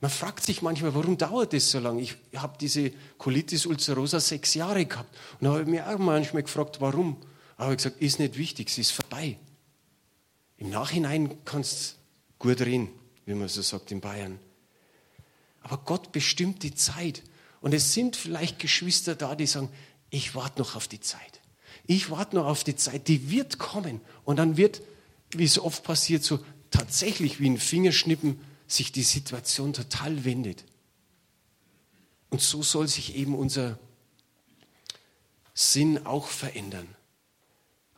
Man 0.00 0.10
fragt 0.10 0.44
sich 0.44 0.60
manchmal, 0.60 0.94
warum 0.94 1.16
dauert 1.16 1.52
das 1.52 1.70
so 1.70 1.78
lange? 1.78 2.02
Ich 2.02 2.16
habe 2.36 2.58
diese 2.60 2.92
Colitis 3.16 3.64
ulcerosa 3.64 4.20
sechs 4.20 4.54
Jahre 4.54 4.84
gehabt. 4.84 5.16
Und 5.40 5.48
habe 5.48 5.64
mir 5.64 5.88
auch 5.88 5.98
manchmal 5.98 6.42
gefragt, 6.42 6.80
warum. 6.80 7.16
Aber 7.56 7.70
ich 7.70 7.78
gesagt, 7.78 8.02
ist 8.02 8.18
nicht 8.18 8.36
wichtig, 8.36 8.68
es 8.68 8.78
ist 8.78 8.90
vorbei. 8.90 9.38
Im 10.58 10.70
Nachhinein 10.70 11.38
kannst 11.44 11.92
du 12.38 12.48
gut 12.48 12.60
reden, 12.60 12.90
wie 13.26 13.34
man 13.34 13.48
so 13.48 13.62
sagt 13.62 13.92
in 13.92 14.00
Bayern. 14.00 14.38
Aber 15.62 15.78
Gott 15.78 16.12
bestimmt 16.12 16.62
die 16.62 16.74
Zeit. 16.74 17.22
Und 17.64 17.72
es 17.72 17.94
sind 17.94 18.14
vielleicht 18.14 18.58
Geschwister 18.58 19.14
da, 19.14 19.34
die 19.34 19.46
sagen, 19.46 19.70
ich 20.10 20.34
warte 20.34 20.58
noch 20.58 20.76
auf 20.76 20.86
die 20.86 21.00
Zeit. 21.00 21.40
Ich 21.86 22.10
warte 22.10 22.36
noch 22.36 22.44
auf 22.44 22.62
die 22.62 22.76
Zeit, 22.76 23.08
die 23.08 23.30
wird 23.30 23.58
kommen. 23.58 24.02
Und 24.26 24.36
dann 24.36 24.58
wird, 24.58 24.82
wie 25.30 25.44
es 25.44 25.58
oft 25.58 25.82
passiert, 25.82 26.22
so 26.22 26.44
tatsächlich 26.70 27.40
wie 27.40 27.48
ein 27.48 27.56
Fingerschnippen 27.56 28.38
sich 28.66 28.92
die 28.92 29.02
Situation 29.02 29.72
total 29.72 30.26
wendet. 30.26 30.66
Und 32.28 32.42
so 32.42 32.62
soll 32.62 32.86
sich 32.86 33.16
eben 33.16 33.34
unser 33.34 33.78
Sinn 35.54 36.04
auch 36.04 36.26
verändern. 36.26 36.94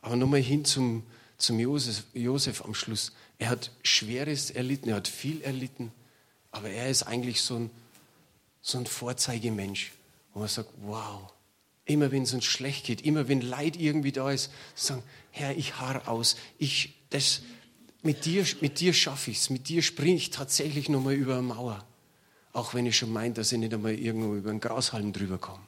Aber 0.01 0.15
nochmal 0.15 0.39
hin 0.39 0.63
zum, 0.63 1.03
zum 1.37 1.59
Josef, 1.59 2.05
Josef 2.13 2.63
am 2.63 2.73
Schluss. 2.73 3.11
Er 3.37 3.49
hat 3.49 3.71
Schweres 3.83 4.49
erlitten, 4.49 4.87
er 4.87 4.95
hat 4.95 5.09
viel 5.09 5.41
erlitten, 5.41 5.91
aber 6.51 6.69
er 6.69 6.89
ist 6.89 7.03
eigentlich 7.03 7.41
so 7.41 7.57
ein, 7.57 7.69
so 8.67 8.77
ein 8.77 8.85
Vorzeigemensch, 8.85 9.93
wo 10.33 10.39
man 10.39 10.49
sagt, 10.49 10.69
wow, 10.81 11.31
immer 11.85 12.11
wenn 12.11 12.23
es 12.23 12.33
uns 12.33 12.43
schlecht 12.43 12.85
geht, 12.85 13.01
immer 13.01 13.29
wenn 13.29 13.39
Leid 13.39 13.77
irgendwie 13.77 14.11
da 14.11 14.29
ist, 14.29 14.51
sagen, 14.75 15.03
Herr, 15.31 15.55
ich 15.55 15.79
harr 15.79 16.09
aus, 16.09 16.35
ich, 16.57 16.93
das, 17.09 17.41
mit 18.03 18.25
dir, 18.25 18.45
mit 18.59 18.81
dir 18.81 18.93
schaffe 18.93 19.31
ich 19.31 19.37
es, 19.37 19.49
mit 19.49 19.69
dir 19.69 19.81
springe 19.81 20.17
ich 20.17 20.31
tatsächlich 20.31 20.89
nochmal 20.89 21.13
über 21.13 21.35
eine 21.37 21.43
Mauer. 21.43 21.85
Auch 22.51 22.73
wenn 22.73 22.85
ich 22.85 22.97
schon 22.97 23.13
meine, 23.13 23.33
dass 23.33 23.53
ich 23.53 23.57
nicht 23.57 23.73
einmal 23.73 23.93
irgendwo 23.93 24.35
über 24.35 24.49
einen 24.49 24.59
Grashalm 24.59 25.13
drüber 25.13 25.37
komme. 25.37 25.63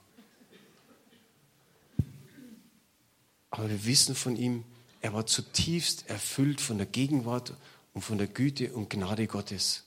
Aber 3.49 3.69
wir 3.69 3.85
wissen 3.85 4.13
von 4.13 4.35
ihm, 4.35 4.65
er 4.99 5.13
war 5.13 5.25
zutiefst 5.25 6.09
erfüllt 6.09 6.59
von 6.59 6.77
der 6.77 6.87
Gegenwart 6.87 7.53
und 7.93 8.01
von 8.01 8.17
der 8.17 8.27
Güte 8.27 8.73
und 8.73 8.89
Gnade 8.89 9.27
Gottes. 9.27 9.85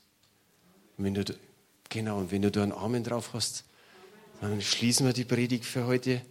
Und 0.97 1.05
wenn 1.05 1.13
du, 1.13 1.23
genau, 1.93 2.17
und 2.17 2.31
wenn 2.31 2.41
du 2.41 2.51
da 2.51 2.63
einen 2.63 2.71
Amen 2.73 3.03
drauf 3.03 3.29
hast, 3.33 3.63
dann 4.41 4.61
schließen 4.61 5.05
wir 5.05 5.13
die 5.13 5.23
Predigt 5.23 5.63
für 5.63 5.85
heute. 5.85 6.21